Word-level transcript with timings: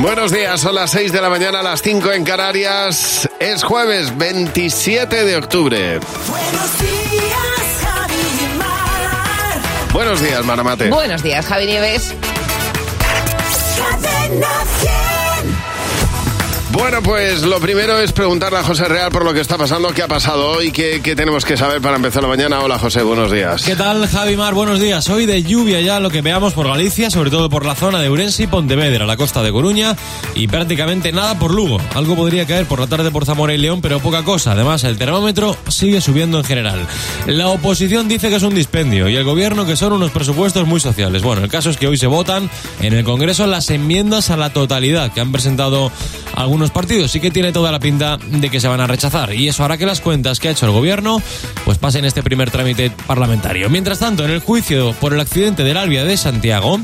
Buenos 0.00 0.32
días, 0.32 0.62
son 0.62 0.76
las 0.76 0.92
6 0.92 1.12
de 1.12 1.20
la 1.20 1.28
mañana, 1.28 1.60
a 1.60 1.62
las 1.62 1.82
5 1.82 2.12
en 2.12 2.24
Canarias. 2.24 3.28
Es 3.38 3.62
jueves 3.62 4.16
27 4.16 5.24
de 5.24 5.36
octubre. 5.36 6.00
Buenos 6.26 6.80
días, 6.80 7.82
Javi 7.82 8.14
y 8.14 8.58
Mar. 8.58 9.92
Buenos 9.92 10.22
días, 10.22 10.42
Maramate. 10.42 10.88
Buenos 10.88 11.22
días, 11.22 11.44
Javi 11.44 11.66
Nieves. 11.66 12.14
Cadena 13.76 14.48
100. 14.80 14.99
Bueno, 16.72 17.02
pues 17.02 17.42
lo 17.42 17.58
primero 17.58 17.98
es 17.98 18.12
preguntarle 18.12 18.58
a 18.58 18.62
José 18.62 18.84
Real 18.84 19.10
por 19.10 19.24
lo 19.24 19.34
que 19.34 19.40
está 19.40 19.58
pasando, 19.58 19.88
qué 19.88 20.02
ha 20.02 20.08
pasado 20.08 20.50
hoy, 20.52 20.70
qué, 20.70 21.00
qué 21.02 21.16
tenemos 21.16 21.44
que 21.44 21.56
saber 21.56 21.80
para 21.80 21.96
empezar 21.96 22.22
la 22.22 22.28
mañana. 22.28 22.60
Hola, 22.60 22.78
José, 22.78 23.02
buenos 23.02 23.32
días. 23.32 23.64
¿Qué 23.64 23.74
tal, 23.74 24.06
Javi 24.06 24.36
Mar? 24.36 24.54
Buenos 24.54 24.78
días. 24.78 25.08
Hoy 25.08 25.26
de 25.26 25.42
lluvia 25.42 25.80
ya 25.80 25.98
lo 25.98 26.10
que 26.10 26.22
veamos 26.22 26.52
por 26.52 26.68
Galicia, 26.68 27.10
sobre 27.10 27.30
todo 27.30 27.50
por 27.50 27.66
la 27.66 27.74
zona 27.74 28.00
de 28.00 28.08
Urense 28.08 28.44
y 28.44 28.46
Pontevedra, 28.46 29.04
la 29.04 29.16
costa 29.16 29.42
de 29.42 29.50
Coruña 29.50 29.96
y 30.36 30.46
prácticamente 30.46 31.10
nada 31.10 31.36
por 31.40 31.52
Lugo. 31.52 31.78
Algo 31.94 32.14
podría 32.14 32.46
caer 32.46 32.66
por 32.66 32.78
la 32.78 32.86
tarde 32.86 33.10
por 33.10 33.24
Zamora 33.24 33.52
y 33.52 33.58
León, 33.58 33.80
pero 33.80 33.98
poca 33.98 34.22
cosa. 34.22 34.52
Además, 34.52 34.84
el 34.84 34.96
termómetro 34.96 35.56
sigue 35.68 36.00
subiendo 36.00 36.38
en 36.38 36.44
general. 36.44 36.86
La 37.26 37.48
oposición 37.48 38.06
dice 38.06 38.28
que 38.28 38.36
es 38.36 38.44
un 38.44 38.54
dispendio 38.54 39.08
y 39.08 39.16
el 39.16 39.24
gobierno 39.24 39.66
que 39.66 39.74
son 39.74 39.92
unos 39.92 40.12
presupuestos 40.12 40.68
muy 40.68 40.78
sociales. 40.78 41.22
Bueno, 41.22 41.42
el 41.42 41.50
caso 41.50 41.68
es 41.68 41.76
que 41.76 41.88
hoy 41.88 41.96
se 41.96 42.06
votan 42.06 42.48
en 42.80 42.92
el 42.92 43.02
Congreso 43.02 43.48
las 43.48 43.70
enmiendas 43.70 44.30
a 44.30 44.36
la 44.36 44.50
totalidad 44.50 45.12
que 45.12 45.20
han 45.20 45.32
presentado 45.32 45.90
algunos 46.36 46.59
partidos. 46.68 47.12
Sí 47.12 47.20
que 47.20 47.30
tiene 47.30 47.50
toda 47.52 47.72
la 47.72 47.80
pinta 47.80 48.18
de 48.18 48.50
que 48.50 48.60
se 48.60 48.68
van 48.68 48.80
a 48.80 48.86
rechazar 48.86 49.32
y 49.34 49.48
eso 49.48 49.64
hará 49.64 49.78
que 49.78 49.86
las 49.86 50.02
cuentas 50.02 50.38
que 50.38 50.48
ha 50.48 50.50
hecho 50.50 50.66
el 50.66 50.72
gobierno 50.72 51.22
pues 51.64 51.78
pasen 51.78 52.04
este 52.04 52.22
primer 52.22 52.50
trámite 52.50 52.90
parlamentario. 53.06 53.70
Mientras 53.70 54.00
tanto, 54.00 54.26
en 54.26 54.30
el 54.32 54.40
juicio 54.40 54.92
por 55.00 55.14
el 55.14 55.20
accidente 55.20 55.64
del 55.64 55.78
Albia 55.78 56.04
de 56.04 56.18
Santiago, 56.18 56.78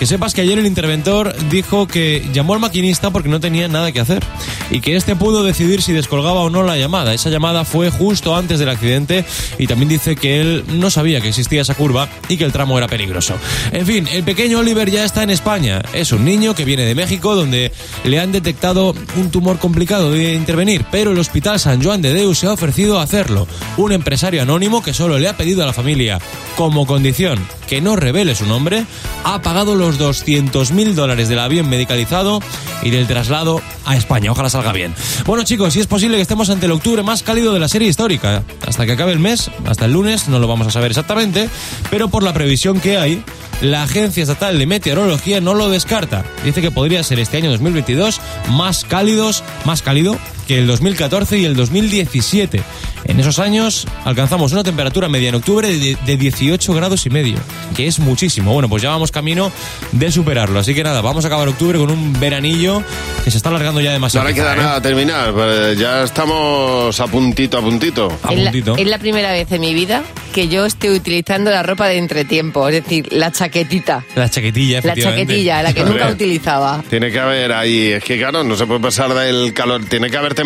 que 0.00 0.06
sepas 0.06 0.34
que 0.34 0.40
ayer 0.40 0.58
el 0.58 0.66
interventor 0.66 1.36
dijo 1.50 1.86
que 1.86 2.26
llamó 2.32 2.54
al 2.54 2.60
maquinista 2.60 3.10
porque 3.10 3.28
no 3.28 3.38
tenía 3.38 3.68
nada 3.68 3.92
que 3.92 4.00
hacer 4.00 4.24
y 4.70 4.80
que 4.80 4.96
este 4.96 5.14
pudo 5.14 5.44
decidir 5.44 5.82
si 5.82 5.92
descolgaba 5.92 6.40
o 6.40 6.50
no 6.50 6.62
la 6.62 6.78
llamada. 6.78 7.12
Esa 7.12 7.28
llamada 7.28 7.64
fue 7.64 7.90
justo 7.90 8.34
antes 8.34 8.58
del 8.58 8.70
accidente 8.70 9.26
y 9.58 9.66
también 9.66 9.90
dice 9.90 10.16
que 10.16 10.40
él 10.40 10.64
no 10.68 10.90
sabía 10.90 11.20
que 11.20 11.28
existía 11.28 11.60
esa 11.60 11.74
curva 11.74 12.08
y 12.28 12.38
que 12.38 12.44
el 12.44 12.52
tramo 12.52 12.78
era 12.78 12.88
peligroso. 12.88 13.34
En 13.72 13.84
fin, 13.86 14.08
el 14.10 14.24
pequeño 14.24 14.60
Oliver 14.60 14.90
ya 14.90 15.04
está 15.04 15.22
en 15.22 15.30
España. 15.30 15.82
Es 15.92 16.12
un 16.12 16.24
niño 16.24 16.54
que 16.54 16.64
viene 16.64 16.84
de 16.84 16.94
México 16.94 17.34
donde 17.34 17.70
le 18.04 18.20
han 18.20 18.32
detectado 18.32 18.94
un 19.20 19.30
tumor 19.30 19.58
complicado 19.58 20.10
de 20.10 20.34
intervenir, 20.34 20.84
pero 20.90 21.12
el 21.12 21.18
Hospital 21.18 21.60
San 21.60 21.82
Juan 21.82 22.00
de 22.00 22.12
Deus 22.12 22.38
se 22.38 22.46
ha 22.46 22.52
ofrecido 22.52 22.98
a 22.98 23.02
hacerlo. 23.02 23.46
Un 23.76 23.92
empresario 23.92 24.42
anónimo 24.42 24.82
que 24.82 24.94
solo 24.94 25.18
le 25.18 25.28
ha 25.28 25.36
pedido 25.36 25.62
a 25.62 25.66
la 25.66 25.72
familia 25.72 26.18
como 26.56 26.86
condición 26.86 27.38
que 27.70 27.80
no 27.80 27.94
revele 27.94 28.34
su 28.34 28.46
nombre, 28.46 28.84
ha 29.22 29.42
pagado 29.42 29.76
los 29.76 29.96
200 29.96 30.72
mil 30.72 30.96
dólares 30.96 31.28
del 31.28 31.38
avión 31.38 31.68
medicalizado 31.68 32.40
y 32.82 32.90
del 32.90 33.06
traslado 33.06 33.62
a 33.84 33.96
España. 33.96 34.32
Ojalá 34.32 34.50
salga 34.50 34.72
bien. 34.72 34.92
Bueno 35.24 35.44
chicos, 35.44 35.74
si 35.74 35.80
es 35.80 35.86
posible 35.86 36.16
que 36.16 36.22
estemos 36.22 36.50
ante 36.50 36.66
el 36.66 36.72
octubre 36.72 37.04
más 37.04 37.22
cálido 37.22 37.52
de 37.52 37.60
la 37.60 37.68
serie 37.68 37.88
histórica. 37.88 38.42
Hasta 38.66 38.86
que 38.86 38.92
acabe 38.92 39.12
el 39.12 39.20
mes, 39.20 39.52
hasta 39.66 39.84
el 39.84 39.92
lunes, 39.92 40.26
no 40.26 40.40
lo 40.40 40.48
vamos 40.48 40.66
a 40.66 40.72
saber 40.72 40.90
exactamente, 40.90 41.48
pero 41.90 42.08
por 42.08 42.24
la 42.24 42.32
previsión 42.32 42.80
que 42.80 42.98
hay, 42.98 43.22
la 43.60 43.84
Agencia 43.84 44.22
Estatal 44.22 44.58
de 44.58 44.66
Meteorología 44.66 45.40
no 45.40 45.54
lo 45.54 45.68
descarta. 45.68 46.24
Dice 46.44 46.62
que 46.62 46.72
podría 46.72 47.04
ser 47.04 47.20
este 47.20 47.36
año 47.36 47.50
2022 47.50 48.20
más 48.48 48.84
cálidos, 49.10 49.42
más 49.64 49.82
cálido 49.82 50.16
que 50.46 50.58
el 50.58 50.68
2014 50.68 51.38
y 51.38 51.44
el 51.44 51.56
2017. 51.56 52.62
En 53.10 53.18
esos 53.18 53.40
años 53.40 53.88
alcanzamos 54.04 54.52
una 54.52 54.62
temperatura 54.62 55.08
media 55.08 55.30
en 55.30 55.34
octubre 55.34 55.66
de, 55.66 55.96
de 56.06 56.16
18 56.16 56.72
grados 56.74 57.06
y 57.06 57.10
medio, 57.10 57.38
que 57.76 57.88
es 57.88 57.98
muchísimo. 57.98 58.52
Bueno, 58.52 58.68
pues 58.68 58.84
ya 58.84 58.90
vamos 58.90 59.10
camino 59.10 59.50
de 59.90 60.12
superarlo. 60.12 60.60
Así 60.60 60.76
que 60.76 60.84
nada, 60.84 61.00
vamos 61.00 61.24
a 61.24 61.26
acabar 61.26 61.48
octubre 61.48 61.76
con 61.76 61.90
un 61.90 62.12
veranillo 62.20 62.84
que 63.24 63.32
se 63.32 63.36
está 63.38 63.48
alargando 63.48 63.80
ya 63.80 63.90
demasiado. 63.90 64.22
No 64.22 64.28
le 64.28 64.34
queda 64.36 64.54
¿eh? 64.54 64.58
nada 64.58 64.76
a 64.76 64.80
terminar, 64.80 65.32
pues 65.32 65.76
ya 65.76 66.04
estamos 66.04 67.00
a 67.00 67.06
puntito, 67.08 67.58
a 67.58 67.60
puntito. 67.62 68.16
A 68.22 68.32
Es 68.32 68.38
la, 68.38 68.52
puntito. 68.52 68.76
es 68.76 68.86
la 68.86 68.98
primera 69.00 69.32
vez 69.32 69.50
en 69.50 69.60
mi 69.60 69.74
vida 69.74 70.04
que 70.32 70.46
yo 70.46 70.64
estoy 70.64 70.90
utilizando 70.90 71.50
la 71.50 71.64
ropa 71.64 71.88
de 71.88 71.98
entretiempo, 71.98 72.68
es 72.68 72.84
decir, 72.84 73.08
la 73.10 73.32
chaquetita. 73.32 74.04
La 74.14 74.30
chaquetilla, 74.30 74.80
La 74.84 74.94
chaquetilla, 74.94 75.64
la 75.64 75.72
que 75.72 75.82
nunca 75.82 76.04
ver. 76.04 76.14
utilizaba. 76.14 76.80
Tiene 76.88 77.10
que 77.10 77.18
haber 77.18 77.50
ahí, 77.52 77.88
es 77.88 78.04
que 78.04 78.16
claro, 78.16 78.44
no 78.44 78.54
se 78.54 78.64
puede 78.66 78.78
pasar 78.78 79.12
del 79.12 79.52
calor, 79.52 79.84
tiene 79.86 80.08
que 80.08 80.16
haber 80.16 80.36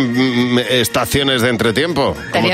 estaciones 0.71 1.43
de 1.43 1.51
entretiempo, 1.51 2.17
como 2.33 2.54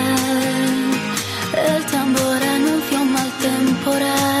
Mal 3.81 3.91
temporal 3.91 4.40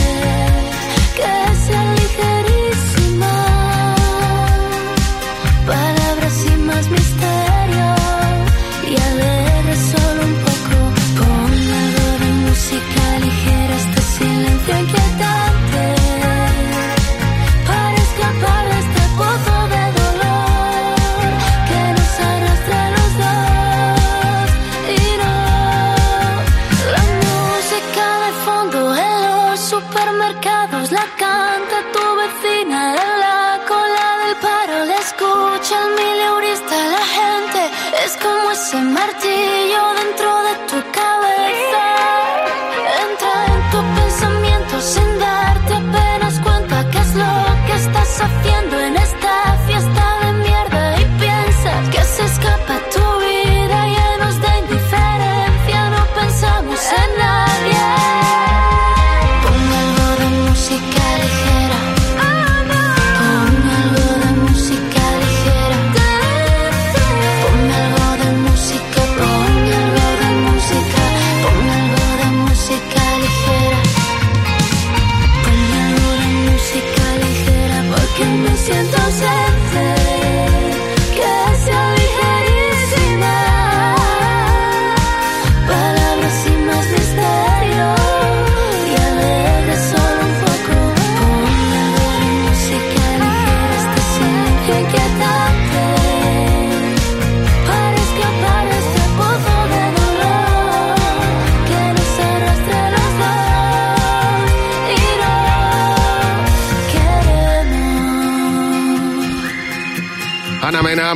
Que 1.21 1.55
sea. 1.55 2.70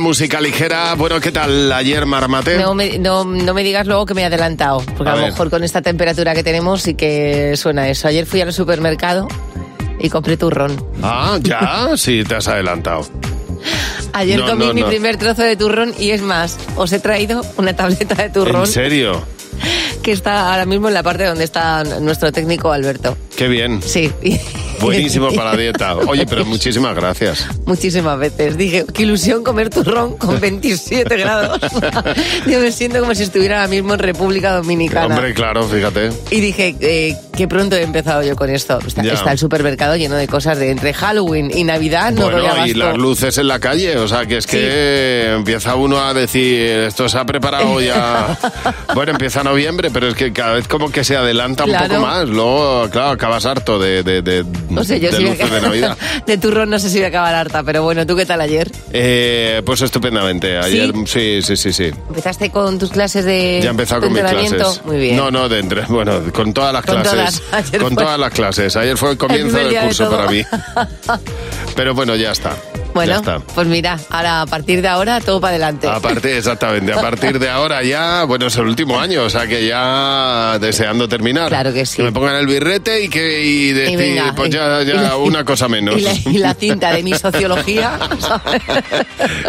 Música 0.00 0.40
ligera. 0.40 0.94
Bueno, 0.94 1.20
¿qué 1.20 1.32
tal 1.32 1.72
ayer, 1.72 2.06
Marmate? 2.06 2.58
No 2.58 2.74
me, 2.74 2.98
no, 2.98 3.24
no 3.24 3.54
me 3.54 3.62
digas 3.62 3.86
luego 3.86 4.06
que 4.06 4.14
me 4.14 4.22
he 4.22 4.24
adelantado, 4.24 4.82
porque 4.96 5.10
A 5.10 5.14
a, 5.14 5.16
lo 5.16 5.22
mejor 5.26 5.50
con 5.50 5.64
esta 5.64 5.82
temperatura 5.82 6.34
que 6.34 6.42
tenemos 6.42 6.82
sí 6.82 6.94
que 6.94 7.56
suena 7.56 7.88
eso. 7.88 8.08
Ayer 8.08 8.26
fui 8.26 8.40
al 8.40 8.52
supermercado 8.52 9.28
y 9.98 10.08
compré 10.10 10.36
turrón. 10.36 10.84
Ah, 11.02 11.38
ya, 11.42 11.90
sí, 11.96 12.22
te 12.24 12.36
has 12.36 12.48
adelantado. 12.48 13.06
Ayer 14.12 14.40
No, 14.40 14.46
comí 14.46 14.72
mi 14.72 14.82
primer 14.84 15.16
trozo 15.16 15.42
de 15.42 15.56
turrón 15.56 15.92
y 15.98 16.10
es 16.10 16.22
más, 16.22 16.56
os 16.76 16.92
he 16.92 17.00
traído 17.00 17.42
una 17.56 17.74
tableta 17.74 18.14
de 18.14 18.30
turrón 18.30 18.62
¿En 18.62 18.66
serio? 18.66 19.22
que 20.02 20.12
está 20.12 20.52
ahora 20.52 20.66
mismo 20.66 20.88
en 20.88 20.94
la 20.94 21.02
parte 21.02 21.24
donde 21.24 21.44
está 21.44 21.82
nuestro 22.00 22.32
técnico 22.32 22.72
Alberto. 22.72 23.16
Qué 23.36 23.48
bien. 23.48 23.82
Sí. 23.82 24.12
Buenísimo 24.80 25.28
para 25.32 25.52
la 25.52 25.56
dieta. 25.60 25.96
Oye, 25.96 26.26
pero 26.26 26.44
muchísimas 26.44 26.94
gracias. 26.94 27.46
Muchísimas 27.66 28.18
veces. 28.18 28.56
Dije, 28.56 28.84
qué 28.92 29.02
ilusión 29.02 29.42
comer 29.42 29.70
turrón 29.70 30.16
con 30.16 30.40
27 30.40 31.16
grados. 31.16 31.60
Yo 32.46 32.60
me 32.60 32.72
siento 32.72 33.00
como 33.00 33.14
si 33.14 33.22
estuviera 33.24 33.56
ahora 33.56 33.68
mismo 33.68 33.94
en 33.94 34.00
República 34.00 34.52
Dominicana. 34.52 35.14
Hombre, 35.14 35.34
claro, 35.34 35.64
fíjate. 35.64 36.10
Y 36.30 36.40
dije, 36.40 36.76
eh, 36.80 37.16
qué 37.36 37.48
pronto 37.48 37.76
he 37.76 37.82
empezado 37.82 38.22
yo 38.22 38.34
con 38.36 38.50
esto. 38.50 38.78
Está, 38.86 39.32
el 39.32 39.38
supermercado 39.38 39.96
lleno 39.96 40.16
de 40.16 40.26
cosas 40.26 40.58
de 40.58 40.70
entre 40.70 40.92
Halloween 40.94 41.50
y 41.54 41.64
Navidad. 41.64 42.12
No 42.12 42.30
doy 42.30 42.42
Bueno, 42.42 42.66
y 42.66 42.74
las 42.74 42.96
luces 42.96 43.38
en 43.38 43.48
la 43.48 43.58
calle, 43.58 43.96
o 43.98 44.08
sea, 44.08 44.26
que 44.26 44.38
es 44.38 44.46
que 44.46 45.32
empieza 45.34 45.74
uno 45.74 46.00
a 46.00 46.14
decir, 46.14 46.60
esto 46.60 47.08
se 47.08 47.18
ha 47.18 47.24
preparado 47.24 47.80
ya. 47.80 48.36
Bueno, 48.94 49.12
empieza 49.12 49.42
noviembre, 49.42 49.90
pero 49.92 50.08
es 50.08 50.14
que 50.14 50.32
cada 50.32 50.54
vez 50.54 50.66
como 50.68 50.90
que 50.90 51.04
se 51.04 51.16
adelanta 51.16 51.64
un 51.64 51.72
poco 51.72 52.00
más. 52.00 52.28
Luego, 52.28 52.88
claro, 52.90 53.10
acabas 53.10 53.44
harto 53.46 53.78
de, 53.78 54.02
de, 54.02 54.22
de, 54.22 54.44
No 54.68 54.84
sé, 54.84 55.00
yo 55.00 55.10
de 55.10 55.20
luces 55.20 55.50
de 55.50 55.60
Navidad. 55.60 55.96
de 56.26 56.38
turrón 56.38 56.70
no 56.70 56.78
sé 56.78 56.88
si 56.90 56.96
voy 56.96 57.04
a 57.04 57.08
acabar 57.08 57.34
harta, 57.34 57.62
pero 57.62 57.82
bueno, 57.82 58.06
¿tú 58.06 58.16
qué 58.16 58.26
tal 58.26 58.40
ayer? 58.40 58.70
Eh, 58.92 59.62
pues 59.64 59.82
estupendamente. 59.82 60.58
Ayer, 60.58 60.92
sí, 61.06 61.40
sí, 61.42 61.56
sí, 61.56 61.72
sí. 61.72 61.84
¿Empezaste 62.08 62.50
con 62.50 62.78
tus 62.78 62.90
clases 62.90 63.24
de 63.24 63.60
Ya 63.62 63.68
he 63.68 63.70
empezado 63.70 64.02
con 64.02 64.12
mis 64.12 64.22
clases. 64.22 64.82
Muy 64.84 64.98
bien. 64.98 65.16
No, 65.16 65.30
no, 65.30 65.48
de 65.48 65.58
entre, 65.60 65.82
bueno, 65.82 66.20
con 66.32 66.52
todas 66.52 66.72
las 66.72 66.84
Con 66.84 67.00
clases. 67.02 67.40
todas. 67.50 67.70
Con 67.70 67.94
fue- 67.94 68.04
todas 68.04 68.18
las 68.18 68.32
clases. 68.32 68.76
Ayer 68.76 68.96
fue 68.96 69.12
el 69.12 69.16
comienzo 69.18 69.56
del 69.56 69.70
de 69.70 69.80
curso 69.80 70.10
para 70.10 70.30
mí. 70.30 70.42
Pero 71.76 71.94
bueno, 71.94 72.14
ya 72.16 72.32
está. 72.32 72.56
Bueno, 72.96 73.12
Ya 73.12 73.16
está. 73.18 73.38
pues 73.54 73.66
mira, 73.68 73.98
ahora 74.10 74.40
a 74.42 74.46
partir 74.46 74.80
de 74.82 74.88
ahora 74.88 75.20
todo 75.20 75.40
para 75.40 75.50
adelante. 75.50 75.86
Aparte, 75.88 76.38
exactamente, 76.38 76.92
a 76.92 77.00
partir 77.00 77.38
de 77.38 77.48
ahora 77.50 77.82
ya, 77.82 78.24
bueno, 78.24 78.46
es 78.46 78.56
el 78.56 78.66
último 78.66 78.98
año, 78.98 79.22
o 79.22 79.30
sea 79.30 79.46
que 79.46 79.66
ya 79.66 80.58
deseando 80.58 81.06
terminar. 81.08 81.48
Claro 81.48 81.72
que 81.72 81.84
sí. 81.86 81.96
Que 81.98 82.02
me 82.04 82.12
pongan 82.12 82.36
el 82.36 82.46
birrete 82.46 83.04
y 83.04 83.08
que 83.08 83.44
y 83.44 83.72
decir, 83.72 83.92
Y 83.94 83.96
venga, 83.96 84.32
pues 84.34 84.50
ya, 84.50 84.66
la- 84.82 85.16
una 85.16 85.44
cosa 85.44 85.68
menos. 85.68 85.96
Y 85.98 86.00
la, 86.00 86.14
y 86.14 86.38
la 86.38 86.54
cinta 86.54 86.92
de 86.92 87.02
mi 87.02 87.12
sociología. 87.14 87.98
¿sabes? 88.18 88.62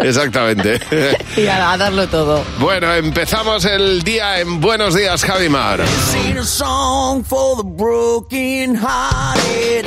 Exactamente. 0.02 0.80
y 1.36 1.46
a, 1.46 1.72
a 1.72 1.76
darlo 1.78 2.06
todo. 2.08 2.44
Bueno, 2.58 2.92
empezamos 2.94 3.64
el 3.64 4.02
día 4.02 4.40
en 4.40 4.60
Buenos 4.60 4.94
Días, 4.94 5.24
Javimar. 5.24 5.80
Sing 6.12 6.36
a 6.38 6.44
song 6.44 7.24
for 7.24 7.56
the 7.56 7.62
broken 7.64 8.76
hearted. 8.76 9.86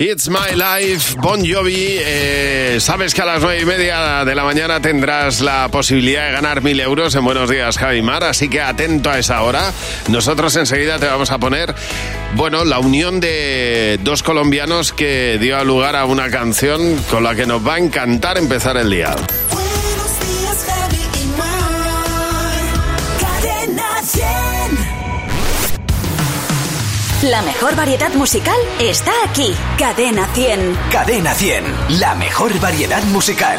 It's 0.00 0.28
My 0.28 0.54
Life, 0.54 1.16
Bon 1.18 1.40
Jovi. 1.44 1.96
Eh, 1.98 2.78
Sabes 2.80 3.14
que 3.14 3.22
a 3.22 3.24
las 3.24 3.42
nueve 3.42 3.60
y 3.62 3.64
media 3.64 4.24
de 4.24 4.34
la 4.36 4.44
mañana 4.44 4.80
tendrás 4.80 5.40
la 5.40 5.68
posibilidad 5.72 6.26
de 6.26 6.32
ganar 6.32 6.62
mil 6.62 6.78
euros 6.78 7.16
en 7.16 7.24
Buenos 7.24 7.50
Días, 7.50 7.78
Javi 7.78 8.00
Mar, 8.02 8.22
así 8.22 8.48
que 8.48 8.60
atento 8.60 9.10
a 9.10 9.18
esa 9.18 9.42
hora. 9.42 9.72
Nosotros 10.08 10.54
enseguida 10.54 11.00
te 11.00 11.06
vamos 11.06 11.32
a 11.32 11.38
poner, 11.38 11.74
bueno, 12.36 12.64
la 12.64 12.78
unión 12.78 13.18
de 13.18 13.98
dos 14.04 14.22
colombianos 14.22 14.92
que 14.92 15.36
dio 15.40 15.64
lugar 15.64 15.96
a 15.96 16.04
una 16.04 16.30
canción 16.30 16.96
con 17.10 17.24
la 17.24 17.34
que 17.34 17.46
nos 17.46 17.66
va 17.66 17.74
a 17.74 17.78
encantar 17.78 18.38
empezar 18.38 18.76
el 18.76 18.90
día. 18.90 19.16
Buenos 19.50 20.20
días, 20.20 20.64
Javi 20.64 20.96
y 21.22 21.26
Mar. 21.36 21.50
Cadena 23.20 24.02
100. 24.04 24.57
La 27.22 27.42
mejor 27.42 27.74
variedad 27.74 28.14
musical 28.14 28.56
está 28.78 29.10
aquí. 29.28 29.52
Cadena 29.76 30.28
100. 30.34 30.78
Cadena 30.92 31.34
100, 31.34 31.98
la 31.98 32.14
mejor 32.14 32.56
variedad 32.60 33.02
musical. 33.06 33.58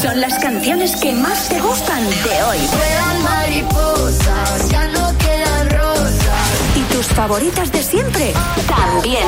Son 0.00 0.20
las 0.20 0.38
canciones 0.38 0.94
que 0.96 1.10
más 1.12 1.48
te 1.48 1.58
gustan 1.58 2.04
de 2.04 2.42
hoy. 2.42 2.58
Mariposas, 3.24 4.68
ya 4.68 4.86
no 4.88 5.16
quedan 5.16 5.70
rosas. 5.70 6.76
Y 6.76 6.82
tus 6.92 7.06
favoritas 7.06 7.72
de 7.72 7.82
siempre 7.82 8.34
también. 8.68 9.24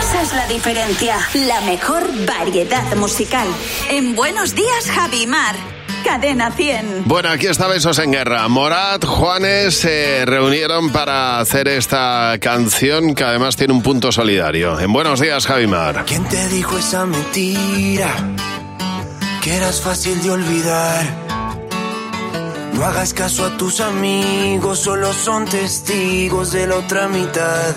Esa 0.00 0.22
es 0.22 0.32
la 0.32 0.46
diferencia. 0.46 1.18
La 1.34 1.60
mejor 1.60 2.02
variedad 2.24 2.96
musical. 2.96 3.46
En 3.90 4.16
Buenos 4.16 4.54
Días, 4.54 4.90
Javi 4.90 5.26
Mar. 5.26 5.75
Cadena 6.06 6.52
100. 6.52 7.02
Bueno, 7.06 7.30
aquí 7.30 7.48
está 7.48 7.66
Besos 7.66 7.98
en 7.98 8.12
Guerra. 8.12 8.46
Morat, 8.46 9.04
Juanes 9.04 9.74
se 9.74 10.24
reunieron 10.24 10.90
para 10.90 11.40
hacer 11.40 11.66
esta 11.66 12.36
canción 12.40 13.16
que 13.16 13.24
además 13.24 13.56
tiene 13.56 13.72
un 13.72 13.82
punto 13.82 14.12
solidario. 14.12 14.78
En 14.78 14.92
Buenos 14.92 15.18
Días, 15.18 15.44
Javimar. 15.46 16.04
¿Quién 16.04 16.24
te 16.28 16.46
dijo 16.46 16.78
esa 16.78 17.06
mentira? 17.06 18.08
Que 19.42 19.56
eras 19.56 19.80
fácil 19.80 20.22
de 20.22 20.30
olvidar. 20.30 21.04
No 22.74 22.84
hagas 22.84 23.12
caso 23.12 23.44
a 23.44 23.56
tus 23.56 23.80
amigos, 23.80 24.78
solo 24.78 25.12
son 25.12 25.44
testigos 25.46 26.52
de 26.52 26.68
la 26.68 26.76
otra 26.76 27.08
mitad. 27.08 27.74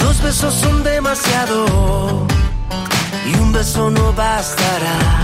Dos 0.00 0.22
besos 0.22 0.54
son 0.54 0.82
demasiado 0.82 2.26
y 3.30 3.38
un 3.38 3.52
beso 3.52 3.90
no 3.90 4.14
bastará. 4.14 5.23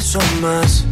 beso 0.00 0.18
más. 0.40 0.84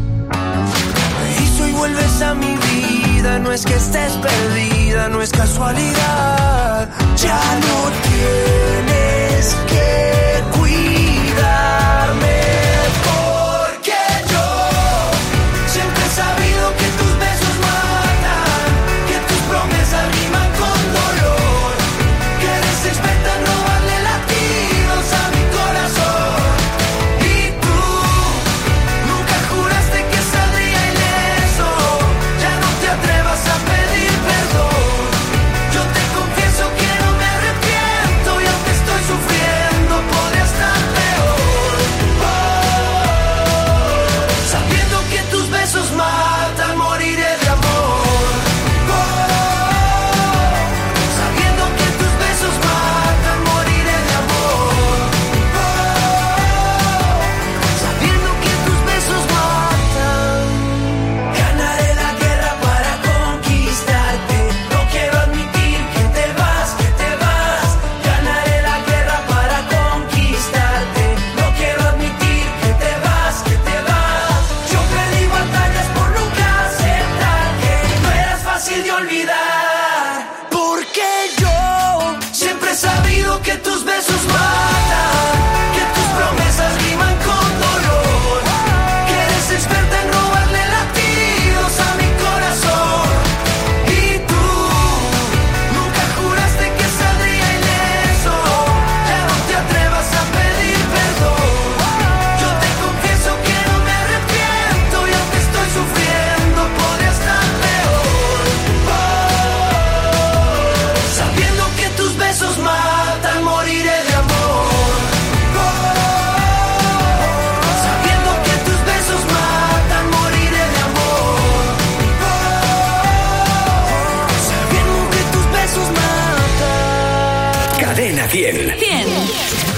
Y 1.41 1.47
si 1.57 1.73
vuelves 1.73 2.21
a 2.21 2.35
mi 2.35 2.55
vida, 2.69 3.39
no 3.39 3.51
es 3.53 3.65
que 3.65 3.75
estés 3.75 4.13
perdida, 4.13 5.09
no 5.09 5.23
es 5.23 5.31
casualidad. 5.33 6.91
Ya 7.17 7.41
no 7.67 7.79
tienes 8.09 9.57
que 9.73 10.59
cuidar. 10.59 11.88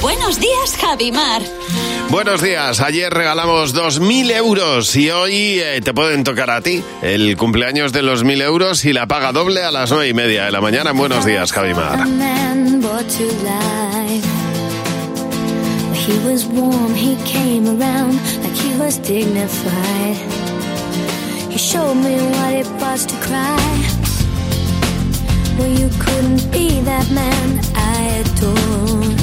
Buenos 0.03 0.41
días, 0.41 0.77
Javimar. 0.81 1.43
Buenos 2.09 2.43
días, 2.43 2.81
ayer 2.81 3.13
regalamos 3.13 3.75
2.000 3.75 4.33
euros 4.33 4.97
y 4.97 5.11
hoy 5.11 5.61
eh, 5.61 5.81
te 5.85 5.93
pueden 5.93 6.25
tocar 6.25 6.51
a 6.51 6.61
ti 6.61 6.83
el 7.03 7.37
cumpleaños 7.37 7.93
de 7.93 8.03
los 8.03 8.25
1.000 8.25 8.43
euros 8.43 8.85
y 8.85 8.93
la 8.93 9.07
paga 9.07 9.31
doble 9.33 9.63
a 9.63 9.71
las 9.71 9.91
9 9.91 10.09
y 10.09 10.15
media 10.15 10.47
de 10.47 10.51
la 10.53 10.61
mañana. 10.61 10.93
Buenos 10.93 11.25
días, 11.25 11.53
Javimar. 11.53 12.07
He 16.11 16.19
was 16.29 16.45
warm, 16.47 16.93
he 16.95 17.15
came 17.25 17.69
around 17.69 18.19
like 18.43 18.57
he 18.57 18.75
was 18.81 18.99
dignified. 18.99 20.17
He 21.49 21.59
showed 21.59 21.95
me 21.95 22.17
what 22.17 22.53
it 22.55 22.67
was 22.81 23.07
to 23.07 23.15
cry. 23.21 23.57
Well, 25.57 25.69
you 25.69 25.89
couldn't 26.01 26.51
be 26.51 26.81
that 26.81 27.09
man 27.13 27.61
I 27.77 28.25
adored. 28.25 29.20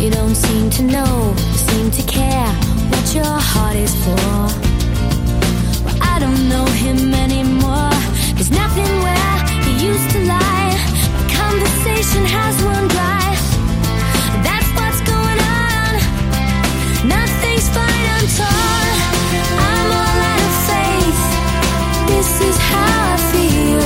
You 0.00 0.10
don't 0.10 0.36
seem 0.36 0.70
to 0.70 0.82
know, 0.84 1.34
seem 1.54 1.90
to 1.90 2.02
care 2.02 2.46
what 2.90 3.14
your 3.14 3.34
heart 3.50 3.74
is 3.74 3.92
for. 4.04 4.14
Well, 5.84 5.98
I 6.00 6.20
don't 6.20 6.48
know 6.48 6.64
him 6.66 7.12
anymore. 7.12 7.90
There's 8.34 8.52
nothing 8.52 8.92
where 9.02 9.34
he 9.66 9.72
used 9.90 10.08
to 10.14 10.20
lie. 10.24 10.70
My 11.18 11.24
conversation 11.42 12.22
has 12.36 12.54
run 12.62 12.86
dry. 12.94 13.28
That's 14.46 14.70
what's 14.78 15.02
going 15.02 15.40
on. 15.66 15.92
Nothing's 17.18 17.68
fine, 17.74 18.06
I'm 18.14 18.26
torn. 18.38 18.94
I'm 19.66 19.88
all 19.98 20.18
out 20.30 20.42
of 20.48 20.54
faith. 20.70 21.22
This 22.06 22.30
is 22.48 22.56
how 22.70 22.94
I 23.12 23.16
feel. 23.34 23.82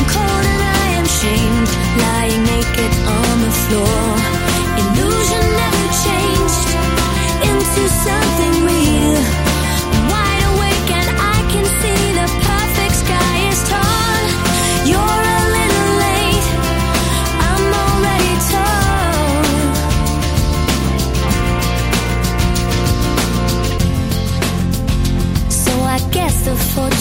I'm 0.00 0.06
cold 0.16 0.44
and 0.52 0.62
I 0.80 0.86
am 0.96 1.06
shamed, 1.20 1.68
lying 2.02 2.42
naked 2.52 2.92
on 3.04 3.34
the 3.44 3.52
floor. 3.62 4.05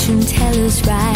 fortune 0.06 0.22
teller's 0.22 0.86
right. 0.86 1.16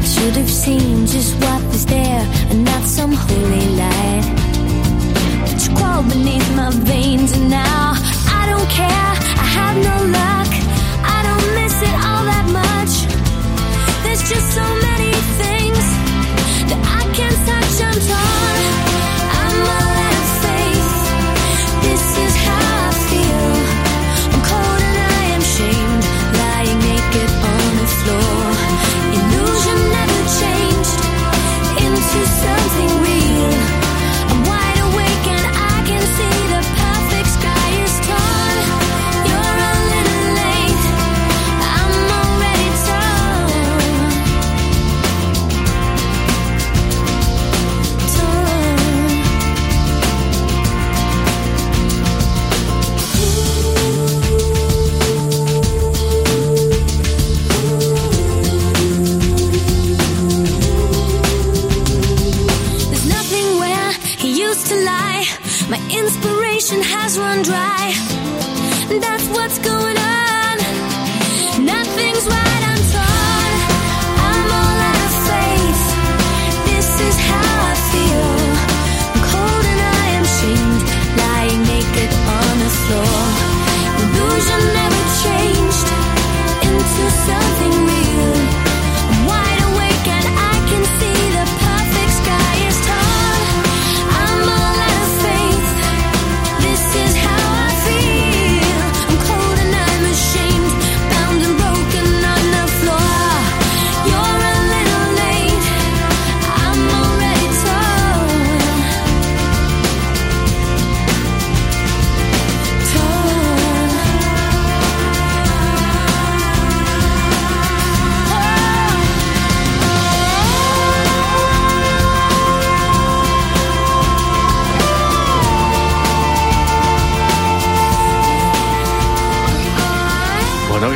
I 0.00 0.04
should 0.04 0.36
have 0.36 0.50
seen 0.50 1.06
just 1.06 1.36
what 1.40 1.62
was 1.66 1.86
there 1.86 2.26
and 2.50 2.64
not 2.64 2.82
some 2.82 3.12
holy 3.12 3.66
light. 3.76 4.37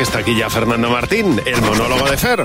Que 0.03 0.05
está 0.05 0.19
aquí 0.19 0.35
ya 0.35 0.51
Fernando 0.51 0.91
Martín, 0.91 1.41
el 1.47 1.63
monólogo 1.63 2.11
de 2.11 2.17
Fer. 2.17 2.45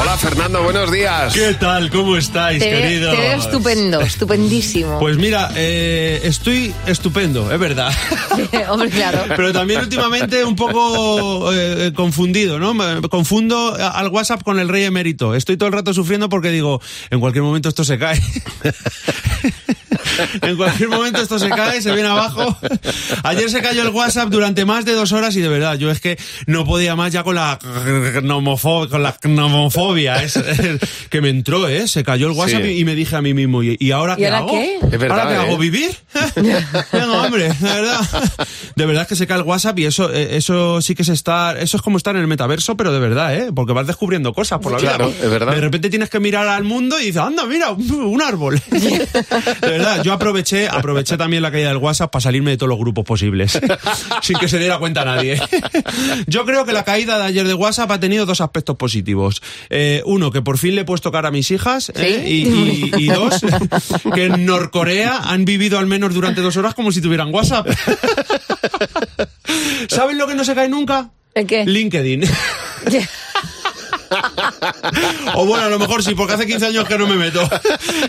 Hola 0.00 0.16
Fernando, 0.18 0.64
buenos 0.64 0.90
días. 0.90 1.32
¿Qué 1.32 1.54
tal? 1.54 1.90
¿Cómo 1.90 2.16
estáis, 2.16 2.58
Te, 2.58 2.70
queridos? 2.70 3.14
te 3.14 3.20
veo 3.20 3.38
estupendo, 3.38 4.00
estupendísimo. 4.00 4.98
Pues 4.98 5.16
mira, 5.16 5.50
eh, 5.54 6.20
estoy 6.24 6.74
estupendo, 6.86 7.52
es 7.52 7.60
verdad. 7.60 7.92
Hombre, 8.68 8.90
claro. 8.90 9.26
Pero 9.28 9.52
también 9.52 9.80
últimamente 9.80 10.44
un 10.44 10.56
poco 10.56 11.52
eh, 11.52 11.92
confundido, 11.94 12.58
¿no? 12.58 12.74
Me 12.74 13.00
confundo 13.08 13.76
al 13.78 14.08
WhatsApp 14.08 14.42
con 14.42 14.58
el 14.58 14.68
rey 14.68 14.82
emérito. 14.82 15.36
Estoy 15.36 15.56
todo 15.56 15.68
el 15.68 15.72
rato 15.72 15.94
sufriendo 15.94 16.28
porque 16.28 16.50
digo, 16.50 16.80
en 17.10 17.20
cualquier 17.20 17.44
momento 17.44 17.68
esto 17.68 17.84
se 17.84 17.96
cae. 17.96 18.20
En 20.42 20.56
cualquier 20.56 20.88
momento 20.88 21.20
esto 21.22 21.38
se 21.38 21.48
cae, 21.50 21.80
se 21.82 21.92
viene 21.92 22.08
abajo. 22.08 22.56
Ayer 23.22 23.50
se 23.50 23.60
cayó 23.62 23.82
el 23.82 23.88
WhatsApp 23.88 24.28
durante 24.28 24.64
más 24.64 24.84
de 24.84 24.92
dos 24.92 25.12
horas 25.12 25.34
y 25.36 25.40
de 25.40 25.48
verdad, 25.48 25.76
yo 25.78 25.90
es 25.90 26.00
que 26.00 26.18
no 26.46 26.64
podía 26.64 26.96
más 26.96 27.12
ya 27.12 27.22
con 27.22 27.34
la 27.34 27.58
con 27.60 29.02
la 29.02 29.16
gnomofobia 29.22 30.22
es- 30.22 30.36
es- 30.36 30.80
que 31.10 31.20
me 31.20 31.28
entró, 31.30 31.68
¿eh? 31.68 31.86
Se 31.88 32.04
cayó 32.04 32.26
el 32.26 32.32
WhatsApp 32.32 32.62
Sí. 32.62 32.78
y, 32.78 32.84
me 32.84 32.94
dije 32.94 33.16
a 33.16 33.22
mí 33.22 33.34
mismo, 33.34 33.62
¿y, 33.62 33.76
y 33.78 33.90
ahora 33.92 34.14
¿Y 34.14 34.16
qué 34.18 34.26
ahora 34.26 34.38
hago? 34.38 34.50
qué? 34.52 34.78
Es 34.82 34.98
verdad, 34.98 35.18
¿Ahora 35.20 35.28
qué 35.30 35.34
¿eh? 35.34 35.46
hago? 35.48 35.58
¿Vivir? 35.58 35.90
Venga, 36.92 37.22
hombre, 37.22 37.48
de 37.48 37.54
verdad. 37.72 38.00
De 38.76 38.86
verdad 38.86 39.02
es 39.02 39.08
que 39.08 39.16
se 39.16 39.26
cae 39.26 39.38
el 39.38 39.44
WhatsApp 39.44 39.78
y 39.78 39.86
eso, 39.86 40.12
eh, 40.12 40.36
eso 40.36 40.80
sí 40.80 40.94
que 40.94 41.02
es 41.02 41.08
estar, 41.08 41.56
eso 41.58 41.76
es 41.76 41.82
como 41.82 41.96
estar 41.96 42.14
en 42.16 42.22
el 42.22 42.26
metaverso, 42.28 42.76
pero 42.76 42.92
de 42.92 42.98
verdad, 42.98 43.34
¿eh? 43.34 43.50
Porque 43.54 43.72
vas 43.72 43.86
descubriendo 43.86 44.32
cosas 44.32 44.58
por 44.60 44.72
la 44.72 44.78
Claro, 44.78 45.08
vida. 45.08 45.18
es 45.24 45.30
verdad. 45.30 45.54
De 45.54 45.60
repente 45.60 45.90
tienes 45.90 46.10
que 46.10 46.20
mirar 46.20 46.48
al 46.48 46.64
mundo 46.64 47.00
y 47.00 47.06
dices, 47.06 47.20
anda, 47.22 47.44
mira, 47.46 47.70
un, 47.70 47.90
un 47.92 48.22
árbol. 48.22 48.60
De 48.70 49.68
verdad, 49.70 50.02
yo 50.04 50.12
aproveché, 50.12 50.68
aproveché 50.68 51.16
también 51.16 51.42
la 51.42 51.50
caída 51.50 51.68
del 51.68 51.78
WhatsApp 51.78 52.12
para 52.12 52.20
salirme 52.20 52.50
de 52.52 52.56
todos 52.58 52.68
los 52.68 52.78
grupos 52.78 53.04
posibles. 53.04 53.58
Sin 54.22 54.38
que 54.38 54.48
se 54.48 54.58
diera 54.58 54.78
cuenta 54.78 55.04
nadie. 55.04 55.40
Yo 56.26 56.44
creo 56.44 56.64
que 56.66 56.72
la 56.72 56.84
caída 56.84 57.18
de 57.18 57.24
ayer 57.24 57.46
de 57.48 57.54
WhatsApp 57.54 57.90
ha 57.90 57.98
tenido 58.00 58.26
dos 58.26 58.40
aspectos 58.40 58.76
positivos. 58.76 59.40
Eh, 59.70 60.02
uno, 60.04 60.30
que 60.30 60.42
por 60.42 60.58
fin 60.58 60.74
le 60.74 60.82
he 60.82 60.84
puesto 60.84 61.10
cara 61.10 61.28
a 61.28 61.30
mis 61.30 61.50
hijas. 61.50 61.90
¿eh? 61.96 62.24
Y, 62.28 62.46
y- 62.48 62.90
y 62.98 63.06
dos, 63.06 63.40
que 64.14 64.26
en 64.26 64.44
Norcorea 64.46 65.16
han 65.24 65.44
vivido 65.44 65.78
al 65.78 65.86
menos 65.86 66.12
durante 66.14 66.40
dos 66.42 66.56
horas 66.58 66.74
como 66.74 66.92
si 66.92 67.00
tuvieran 67.00 67.32
WhatsApp. 67.34 67.66
¿Saben 69.88 70.18
lo 70.18 70.26
que 70.26 70.34
no 70.34 70.44
se 70.44 70.54
cae 70.54 70.68
nunca? 70.68 71.10
¿El 71.34 71.46
qué? 71.46 71.64
LinkedIn. 71.64 72.22
O 75.34 75.46
bueno, 75.46 75.64
a 75.64 75.68
lo 75.68 75.78
mejor 75.78 76.02
sí, 76.02 76.14
porque 76.14 76.34
hace 76.34 76.46
15 76.46 76.66
años 76.66 76.86
que 76.86 76.98
no 76.98 77.06
me 77.06 77.16
meto, 77.16 77.48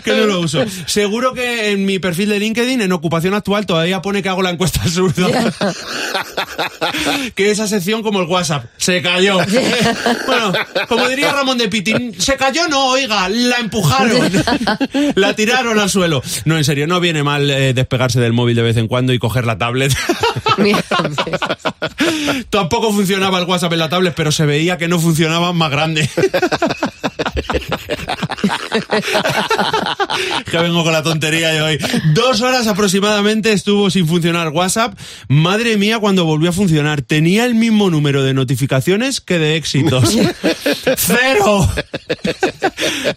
que 0.04 0.12
no 0.12 0.26
lo 0.26 0.40
uso. 0.40 0.64
Seguro 0.86 1.32
que 1.34 1.70
en 1.70 1.84
mi 1.84 1.98
perfil 1.98 2.28
de 2.28 2.38
LinkedIn, 2.38 2.80
en 2.80 2.92
ocupación 2.92 3.34
actual, 3.34 3.66
todavía 3.66 4.02
pone 4.02 4.22
que 4.22 4.28
hago 4.28 4.42
la 4.42 4.50
encuesta 4.50 4.82
absurda. 4.82 5.52
que 7.34 7.50
esa 7.50 7.66
sección 7.66 8.02
como 8.02 8.20
el 8.20 8.26
WhatsApp, 8.26 8.66
se 8.76 9.02
cayó. 9.02 9.38
bueno, 10.26 10.52
como 10.88 11.08
diría 11.08 11.32
Ramón 11.32 11.58
de 11.58 11.68
Pitín, 11.68 12.14
se 12.18 12.36
cayó 12.36 12.68
no, 12.68 12.86
oiga, 12.88 13.28
la 13.28 13.56
empujaron. 13.58 14.30
la 15.14 15.34
tiraron 15.34 15.78
al 15.78 15.90
suelo. 15.90 16.22
No, 16.44 16.56
en 16.56 16.64
serio, 16.64 16.86
no 16.86 17.00
viene 17.00 17.22
mal 17.22 17.50
eh, 17.50 17.74
despegarse 17.74 18.20
del 18.20 18.32
móvil 18.32 18.56
de 18.56 18.62
vez 18.62 18.76
en 18.76 18.88
cuando 18.88 19.12
y 19.12 19.18
coger 19.18 19.46
la 19.46 19.58
tablet. 19.58 19.96
Tampoco 22.50 22.92
funcionaba 22.92 23.38
el 23.38 23.44
WhatsApp 23.44 23.72
en 23.72 23.78
la 23.78 23.88
tablet, 23.88 24.14
pero 24.16 24.32
se 24.32 24.46
veía 24.46 24.78
que 24.78 24.88
no 24.88 24.98
funcionaba 24.98 25.52
más 25.52 25.70
grande. 25.70 25.95
there. 25.96 26.08
que 30.50 30.58
vengo 30.58 30.84
con 30.84 30.92
la 30.92 31.02
tontería 31.02 31.50
de 31.50 31.62
hoy. 31.62 31.78
Dos 32.14 32.40
horas 32.40 32.66
aproximadamente 32.66 33.52
estuvo 33.52 33.90
sin 33.90 34.06
funcionar 34.06 34.48
WhatsApp. 34.48 34.98
Madre 35.28 35.76
mía, 35.76 35.98
cuando 35.98 36.24
volvió 36.24 36.50
a 36.50 36.52
funcionar, 36.52 37.02
tenía 37.02 37.44
el 37.44 37.54
mismo 37.54 37.90
número 37.90 38.22
de 38.22 38.34
notificaciones 38.34 39.20
que 39.20 39.38
de 39.38 39.56
éxitos. 39.56 40.16
¡Cero! 40.96 41.68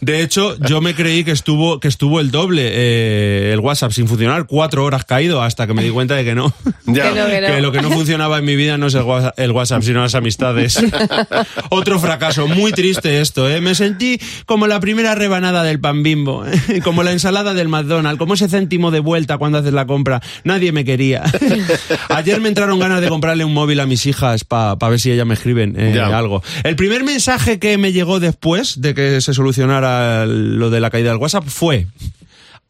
De 0.01 0.21
hecho, 0.21 0.57
yo 0.59 0.81
me 0.81 0.95
creí 0.95 1.23
que 1.23 1.31
estuvo, 1.31 1.79
que 1.79 1.87
estuvo 1.87 2.19
el 2.19 2.31
doble 2.31 2.69
eh, 2.73 3.51
el 3.53 3.59
WhatsApp 3.59 3.91
sin 3.91 4.07
funcionar, 4.07 4.45
cuatro 4.47 4.83
horas 4.83 5.05
caído, 5.05 5.41
hasta 5.41 5.67
que 5.67 5.73
me 5.73 5.83
di 5.83 5.89
cuenta 5.89 6.15
de 6.15 6.23
que 6.23 6.35
no. 6.35 6.53
Ya. 6.85 7.13
Que 7.13 7.19
no, 7.19 7.27
que 7.27 7.41
no. 7.41 7.47
Que 7.47 7.61
lo 7.61 7.71
que 7.71 7.81
no 7.81 7.91
funcionaba 7.91 8.39
en 8.39 8.45
mi 8.45 8.55
vida 8.55 8.77
no 8.77 8.87
es 8.87 8.95
el 8.95 9.03
WhatsApp, 9.03 9.39
el 9.39 9.51
WhatsApp, 9.51 9.83
sino 9.83 10.01
las 10.01 10.15
amistades. 10.15 10.79
Otro 11.69 11.99
fracaso, 11.99 12.47
muy 12.47 12.71
triste 12.71 13.21
esto, 13.21 13.47
¿eh? 13.47 13.61
Me 13.61 13.75
sentí 13.75 14.19
como 14.45 14.65
la 14.65 14.79
primera 14.79 15.13
rebanada 15.13 15.48
del 15.49 15.79
pan 15.79 16.03
bimbo, 16.03 16.45
¿eh? 16.45 16.81
como 16.83 17.03
la 17.03 17.11
ensalada 17.11 17.53
del 17.53 17.67
McDonald's, 17.67 18.19
como 18.19 18.33
ese 18.35 18.47
céntimo 18.47 18.91
de 18.91 18.99
vuelta 18.99 19.37
cuando 19.37 19.57
haces 19.57 19.73
la 19.73 19.85
compra. 19.85 20.21
Nadie 20.43 20.71
me 20.71 20.85
quería. 20.85 21.23
Ayer 22.09 22.39
me 22.39 22.49
entraron 22.49 22.79
ganas 22.79 23.01
de 23.01 23.09
comprarle 23.09 23.43
un 23.43 23.53
móvil 23.53 23.79
a 23.79 23.85
mis 23.85 24.05
hijas 24.05 24.43
para 24.43 24.75
ver 24.75 24.99
si 24.99 25.11
ellas 25.11 25.25
me 25.25 25.33
escriben 25.33 25.75
eh, 25.77 25.99
algo. 25.99 26.43
El 26.63 26.75
primer 26.75 27.03
mensaje 27.03 27.59
que 27.59 27.77
me 27.77 27.91
llegó 27.91 28.19
después 28.19 28.81
de 28.81 28.93
que 28.93 29.21
se 29.21 29.33
solucionara 29.33 30.25
lo 30.25 30.69
de 30.69 30.79
la 30.79 30.89
caída 30.89 31.09
del 31.09 31.19
WhatsApp 31.19 31.45
fue... 31.47 31.87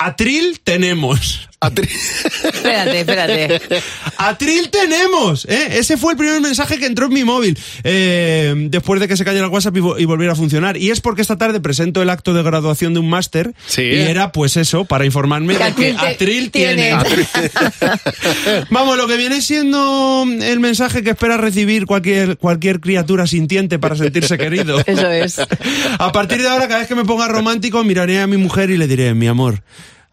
Atril 0.01 0.61
tenemos. 0.63 1.48
Espérate, 1.61 2.99
espérate. 3.01 3.59
Atril 4.17 4.69
tenemos, 4.69 5.45
¿eh? 5.49 5.77
Ese 5.79 5.97
fue 5.97 6.13
el 6.13 6.17
primer 6.17 6.39
mensaje 6.41 6.77
que 6.79 6.85
entró 6.85 7.07
en 7.07 7.13
mi 7.13 7.23
móvil 7.23 7.57
eh, 7.83 8.53
después 8.69 8.99
de 9.01 9.07
que 9.07 9.17
se 9.17 9.25
cayera 9.25 9.45
el 9.45 9.51
WhatsApp 9.51 9.75
y, 9.77 9.79
vo- 9.81 9.99
y 9.99 10.05
volviera 10.05 10.33
a 10.33 10.35
funcionar. 10.35 10.77
Y 10.77 10.89
es 10.91 11.01
porque 11.01 11.21
esta 11.21 11.37
tarde 11.37 11.59
presento 11.59 12.01
el 12.01 12.09
acto 12.09 12.33
de 12.33 12.43
graduación 12.43 12.93
de 12.93 13.01
un 13.01 13.09
máster 13.09 13.53
Sí. 13.67 13.81
y 13.81 13.95
era 13.99 14.31
pues 14.31 14.55
eso, 14.57 14.85
para 14.85 15.05
informarme 15.05 15.55
Que 15.57 15.63
de 15.65 15.73
que 15.73 15.91
Atril 15.91 15.97
Atril 15.99 16.51
tiene. 16.51 16.95
Vamos, 18.69 18.97
lo 18.97 19.07
que 19.07 19.17
viene 19.17 19.41
siendo 19.41 20.25
el 20.41 20.59
mensaje 20.59 21.03
que 21.03 21.11
espera 21.11 21.37
recibir 21.37 21.85
cualquier, 21.85 22.37
cualquier 22.37 22.79
criatura 22.79 23.27
sintiente 23.27 23.79
para 23.79 23.95
sentirse 23.95 24.37
querido. 24.37 24.81
Eso 24.85 25.09
es. 25.11 25.39
A 25.99 26.11
partir 26.11 26.41
de 26.41 26.47
ahora, 26.47 26.67
cada 26.67 26.79
vez 26.79 26.87
que 26.87 26.95
me 26.95 27.05
ponga 27.05 27.27
romántico, 27.27 27.83
miraré 27.83 28.19
a 28.21 28.27
mi 28.27 28.37
mujer 28.37 28.69
y 28.69 28.77
le 28.77 28.87
diré, 28.87 29.13
mi 29.13 29.27
amor, 29.27 29.61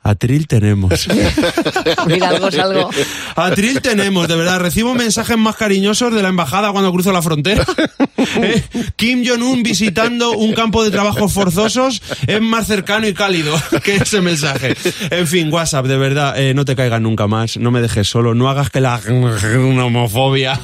Atril 0.07 0.47
tenemos. 0.47 1.09
Mira, 2.07 2.29
algo 2.29 2.49
es 2.49 2.59
algo. 2.59 2.91
Atril 3.35 3.81
tenemos, 3.81 4.29
de 4.29 4.37
verdad, 4.37 4.61
recibo 4.61 4.95
mensajes 4.95 5.37
más 5.37 5.57
cariñosos 5.57 6.15
de 6.15 6.23
la 6.23 6.29
embajada 6.29 6.71
cuando 6.71 6.93
cruzo 6.93 7.11
la 7.11 7.23
frontera. 7.23 7.65
¿Eh? 8.17 8.63
Kim 8.95 9.25
Jong-un 9.27 9.65
visitando 9.65 10.33
un 10.33 10.53
campo 10.53 10.85
de 10.85 10.93
trabajos 10.93 11.33
forzosos 11.33 12.03
es 12.27 12.41
más 12.41 12.69
cercano 12.69 13.09
y 13.09 13.15
cálido 13.15 13.61
que 13.83 13.97
ese 13.97 14.21
mensaje. 14.21 14.77
En 15.11 15.27
fin, 15.27 15.53
WhatsApp, 15.53 15.87
de 15.87 15.97
verdad, 15.97 16.39
eh, 16.39 16.55
no 16.55 16.65
te 16.65 16.77
caigas 16.77 17.01
nunca 17.01 17.27
más, 17.27 17.57
no 17.57 17.73
me 17.73 17.81
dejes 17.81 18.09
solo, 18.09 18.35
no 18.35 18.49
hagas 18.49 18.71
que 18.71 18.81
la 18.81 19.01
homofobia 19.09 20.61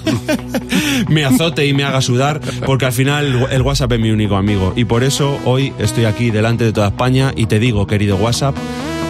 me 1.08 1.24
azote 1.24 1.66
y 1.66 1.74
me 1.74 1.82
haga 1.82 2.00
sudar, 2.00 2.40
porque 2.64 2.86
al 2.86 2.92
final 2.92 3.48
el 3.50 3.62
WhatsApp 3.62 3.92
es 3.92 4.00
mi 4.00 4.10
único 4.10 4.36
amigo. 4.36 4.72
Y 4.76 4.84
por 4.84 5.02
eso 5.02 5.40
hoy 5.44 5.72
estoy 5.78 6.04
aquí 6.04 6.30
delante 6.30 6.64
de 6.64 6.72
toda 6.72 6.88
España 6.88 7.32
y 7.36 7.46
te 7.46 7.58
digo, 7.58 7.86
querido 7.86 8.16
WhatsApp, 8.16 8.54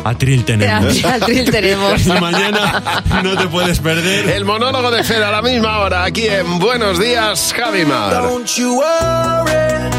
Atril 0.05 0.45
tenemos. 0.45 1.05
Atril 1.05 1.51
tenemos. 1.51 2.07
Y 2.07 2.11
mañana 2.21 2.83
no 3.23 3.37
te 3.37 3.47
puedes 3.49 3.79
perder. 3.79 4.29
El 4.31 4.45
monólogo 4.45 4.91
de 4.91 5.05
Fer 5.05 5.23
a 5.23 5.31
la 5.31 5.43
misma 5.43 5.79
hora, 5.81 6.05
aquí 6.05 6.27
en 6.27 6.59
Buenos 6.59 6.99
Días, 6.99 7.55
Javimar. 7.57 8.13
Don't 8.13 8.49
you 8.57 8.79
worry. 8.79 9.91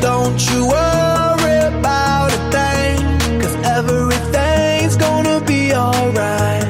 Don't 0.00 0.38
you 0.50 0.66
worry 0.66 1.58
about 1.66 2.32
a 2.32 2.50
thing. 2.50 3.40
Cause 3.40 3.56
everything's 3.78 4.96
gonna 4.96 5.40
be 5.40 5.72
alright. 5.74 6.64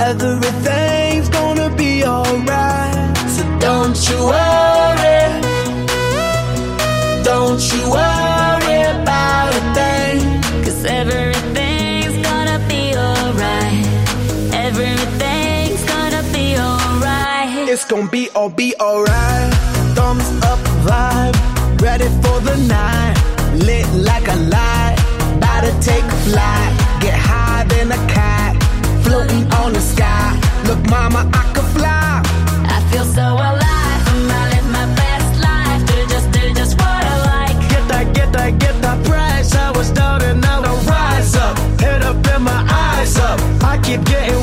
Everything's 0.00 1.28
gonna 1.30 1.70
be 1.70 2.04
alright. 2.04 3.16
So 3.28 3.42
don't 3.60 4.10
you 4.10 4.26
worry. 4.26 5.40
Don't 7.24 7.60
you 7.72 7.90
worry 7.90 8.37
gonna 17.88 18.06
be 18.10 18.28
all 18.34 18.50
be 18.50 18.74
alright. 18.80 19.52
Thumbs 19.96 20.28
up 20.44 20.58
vibe, 20.84 21.80
ready 21.80 22.04
for 22.22 22.38
the 22.40 22.56
night. 22.68 23.16
Lit 23.54 23.86
like 23.94 24.28
a 24.28 24.36
light, 24.36 24.96
about 25.36 25.62
to 25.62 25.72
take 25.80 26.04
a 26.04 26.18
flight. 26.28 26.72
Get 27.00 27.14
high 27.14 27.64
than 27.64 27.90
a 27.90 28.00
cat, 28.06 28.62
floating 29.02 29.50
on 29.52 29.72
the 29.72 29.80
sky. 29.80 30.38
Look, 30.66 30.80
mama, 30.90 31.30
I 31.32 31.42
could 31.54 31.70
fly. 31.76 32.22
I 32.76 32.78
feel 32.90 33.04
so 33.04 33.22
alive. 33.22 34.02
and 34.12 34.32
I 34.32 34.50
live 34.52 34.68
my 34.70 34.86
best 34.94 35.40
life. 35.40 35.80
Do 35.88 35.96
just, 36.12 36.30
do 36.30 36.54
just 36.54 36.76
what 36.76 37.04
I 37.14 37.16
like. 37.32 37.70
Get 37.70 37.88
that, 37.88 38.14
get 38.14 38.32
that, 38.32 38.58
get 38.58 38.82
that 38.82 39.04
price. 39.06 39.54
I 39.54 39.70
was 39.70 39.90
down 39.92 40.22
and 40.22 40.40
now 40.42 40.60
I 40.62 40.74
rise 40.84 41.34
up. 41.36 41.56
Head 41.80 42.02
up 42.02 42.26
and 42.26 42.44
my 42.44 42.60
eyes 42.70 43.16
up. 43.18 43.40
I 43.62 43.78
keep 43.82 44.04
getting 44.04 44.37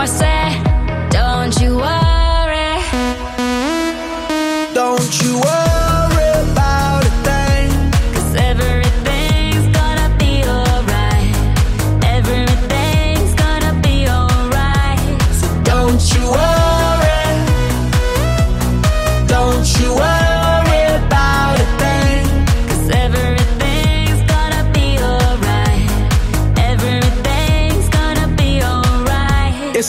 my 0.00 0.29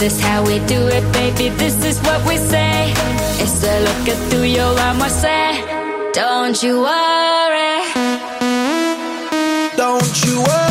This 0.00 0.16
is 0.16 0.20
how 0.22 0.42
we 0.42 0.58
do 0.60 0.80
it, 0.88 1.12
baby. 1.12 1.50
This 1.50 1.84
is 1.84 2.00
what 2.00 2.26
we 2.26 2.38
say. 2.38 2.90
It's 3.38 3.62
a 3.62 3.80
look 3.84 4.06
que 4.06 4.14
tú 4.30 4.42
y 4.42 4.54
yo 4.56 4.74
vamos 4.74 5.04
a 5.04 5.50
hacer. 5.50 6.12
Don't 6.14 6.62
you 6.62 6.80
worry. 6.80 7.82
Don't 9.76 10.24
you 10.24 10.40
worry 10.40 10.69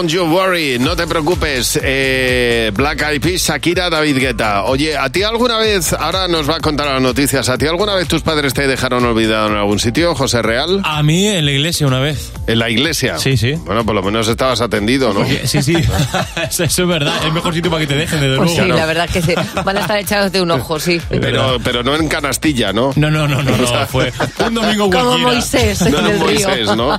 Don't 0.00 0.10
you 0.10 0.24
worry, 0.24 0.78
no 0.78 0.96
te 0.96 1.06
preocupes. 1.06 1.78
Eh, 1.82 2.70
Black 2.72 3.02
Eyed 3.02 3.20
Peas, 3.20 3.42
Shakira, 3.46 3.90
David 3.90 4.16
Guetta. 4.16 4.64
Oye, 4.64 4.96
¿a 4.96 5.10
ti 5.12 5.22
alguna 5.22 5.58
vez, 5.58 5.92
ahora 5.92 6.26
nos 6.26 6.48
va 6.48 6.56
a 6.56 6.60
contar 6.60 6.86
las 6.86 7.02
noticias, 7.02 7.50
¿a 7.50 7.58
ti 7.58 7.66
alguna 7.66 7.94
vez 7.94 8.08
tus 8.08 8.22
padres 8.22 8.54
te 8.54 8.66
dejaron 8.66 9.04
olvidado 9.04 9.48
en 9.48 9.56
algún 9.56 9.78
sitio, 9.78 10.14
José 10.14 10.40
Real? 10.40 10.80
A 10.84 11.02
mí 11.02 11.28
en 11.28 11.44
la 11.44 11.50
iglesia 11.50 11.86
una 11.86 12.00
vez. 12.00 12.32
¿En 12.46 12.58
la 12.60 12.70
iglesia? 12.70 13.18
Sí, 13.18 13.36
sí. 13.36 13.52
Bueno, 13.66 13.84
por 13.84 13.94
lo 13.94 14.02
menos 14.02 14.26
estabas 14.26 14.62
atendido, 14.62 15.08
¿no? 15.12 15.20
Porque- 15.20 15.46
Sí, 15.46 15.62
sí. 15.62 15.74
Eso 16.50 16.64
es 16.64 16.78
verdad. 16.88 17.18
Es 17.18 17.26
el 17.26 17.32
mejor 17.32 17.52
sitio 17.52 17.70
para 17.70 17.82
que 17.82 17.86
te 17.86 17.96
dejen, 17.96 18.20
desde 18.22 18.36
Pues 18.38 18.56
luego. 18.56 18.72
sí, 18.72 18.78
la 18.80 18.86
verdad 18.86 19.10
que 19.10 19.20
sí. 19.20 19.34
Van 19.62 19.76
a 19.76 19.80
estar 19.80 19.98
echados 19.98 20.32
de 20.32 20.40
un 20.40 20.50
ojo, 20.50 20.80
sí. 20.80 20.98
Pero, 21.10 21.58
pero 21.62 21.82
no 21.82 21.94
en 21.94 22.08
canastilla, 22.08 22.72
¿no? 22.72 22.92
No, 22.96 23.10
no, 23.10 23.28
no, 23.28 23.42
no, 23.42 23.54
no. 23.54 23.86
Fue 23.88 24.10
un 24.46 24.54
domingo 24.54 24.84
Como 24.88 25.04
cualquiera. 25.04 25.30
Moisés 25.30 25.82
en 25.82 25.92
No, 25.92 25.98
el 25.98 26.06
río. 26.20 26.48
Moisés, 26.48 26.74
¿no? 26.74 26.98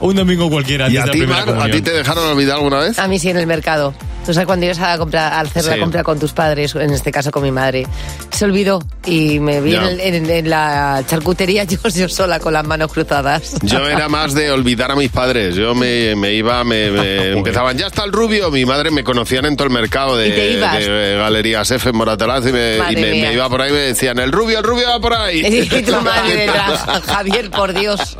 Un 0.00 0.14
domingo 0.16 0.50
cualquiera. 0.50 0.90
¿Y 0.90 0.98
a 0.98 1.04
ti, 1.04 1.22
Mar, 1.26 1.48
a 1.48 1.70
ti 1.70 1.80
te 1.80 1.92
dejaron 1.92 2.33
olvidar 2.34 2.56
alguna 2.56 2.80
vez? 2.80 2.98
A 2.98 3.08
mí 3.08 3.18
sí, 3.18 3.30
en 3.30 3.36
el 3.36 3.46
mercado. 3.46 3.94
Tú 4.24 4.32
sabes 4.32 4.46
cuando 4.46 4.66
ibas 4.66 4.78
a, 4.80 4.96
comprar, 4.98 5.32
a 5.32 5.40
hacer 5.40 5.62
Sí. 5.62 5.70
la 5.70 5.78
compra 5.78 6.02
con 6.02 6.18
tus 6.18 6.32
padres, 6.32 6.74
en 6.74 6.90
este 6.92 7.12
caso 7.12 7.30
con 7.30 7.42
mi 7.42 7.50
madre, 7.52 7.86
se 8.30 8.44
olvidó 8.44 8.82
y 9.04 9.38
me 9.38 9.60
vi 9.60 9.74
en, 9.74 10.00
en- 10.00 10.30
en 10.30 10.50
la 10.50 11.02
charcutería 11.06 11.64
yo, 11.64 11.78
yo 11.88 12.08
sola 12.08 12.38
con 12.40 12.52
las 12.52 12.64
manos 12.66 12.92
cruzadas. 12.92 13.54
Yo 13.62 13.86
era 13.88 14.08
más 14.08 14.34
de 14.34 14.50
olvidar 14.50 14.90
a 14.90 14.96
mis 14.96 15.10
padres. 15.10 15.54
Yo 15.54 15.74
me, 15.74 16.14
me 16.16 16.32
iba, 16.32 16.62
me, 16.64 16.90
me 16.90 17.32
empezaban, 17.38 17.76
ya 17.76 17.86
está 17.88 18.04
el 18.04 18.12
rubio. 18.12 18.50
Mi 18.50 18.64
madre 18.64 18.90
me 18.90 19.04
conocían 19.04 19.44
en 19.44 19.56
todo 19.56 19.66
el 19.68 19.72
mercado 19.74 20.16
de, 20.16 20.30
de 20.30 21.16
Galerías 21.18 21.70
F 21.70 21.90
en 21.90 21.96
Moratalaz 21.96 22.46
y, 22.46 22.52
me, 22.52 22.76
y 22.76 22.78
Madre 22.78 23.00
me- 23.00 23.10
mía. 23.12 23.28
me 23.28 23.34
iba 23.34 23.48
por 23.48 23.60
ahí 23.62 23.70
y 23.70 23.74
me 23.74 23.78
decían, 23.80 24.18
el 24.18 24.32
rubio, 24.32 24.58
el 24.58 24.64
rubio 24.64 24.88
va 24.88 25.00
por 25.00 25.14
ahí. 25.14 25.42
Y 25.74 25.82
tu 25.82 25.92
madre 26.00 26.36
detrás, 26.36 26.80
Javier, 27.06 27.50
por 27.50 27.72
Dios. 27.78 28.16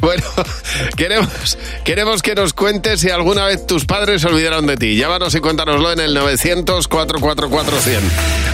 Bueno, 0.00 0.24
queremos, 0.96 1.58
queremos 1.84 2.22
que 2.22 2.34
nos 2.34 2.52
cuentes 2.52 3.00
si 3.00 3.10
alguna 3.10 3.46
vez 3.46 3.66
tus 3.66 3.84
padres 3.86 4.22
se 4.22 4.28
olvidaron 4.28 4.66
de 4.66 4.76
ti. 4.76 4.96
Llámanos 5.14 5.34
y 5.36 5.40
cuéntanoslo 5.40 5.92
en 5.92 6.00
el 6.00 6.16
900-444-100. 6.16 8.00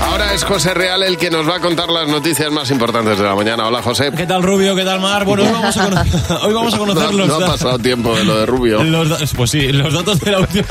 Ahora 0.03 0.35
es 0.35 0.45
José 0.45 0.75
Real 0.75 1.03
el 1.03 1.17
que 1.17 1.31
nos 1.31 1.49
va 1.49 1.57
a 1.57 1.61
contar 1.61 1.89
las 1.89 2.07
noticias 2.07 2.53
más 2.53 2.71
importantes 2.71 3.17
de 3.17 3.25
la 3.25 3.35
mañana. 3.35 3.67
Hola, 3.67 3.83
José. 3.83 4.13
¿Qué 4.15 4.27
tal, 4.27 4.43
Rubio? 4.43 4.77
¿Qué 4.77 4.85
tal, 4.85 5.01
Mar? 5.01 5.25
Bueno, 5.25 5.45
hoy 5.45 5.53
vamos 5.53 5.75
a 5.79 5.85
conocer, 5.85 6.37
hoy 6.43 6.53
vamos 6.53 6.75
a 6.75 6.79
conocer 6.79 7.13
No, 7.13 7.13
los 7.13 7.29
no 7.29 7.37
ha 7.37 7.49
pasado 7.49 7.79
tiempo 7.79 8.15
de 8.15 8.25
lo 8.27 8.37
de 8.41 8.45
rubio. 8.45 8.85
Los 8.91 9.33
pues 9.33 9.51
sí, 9.53 9.73
los 9.73 9.95
datos 9.95 10.21
de 10.21 10.33
la 10.33 10.41
última, 10.41 10.67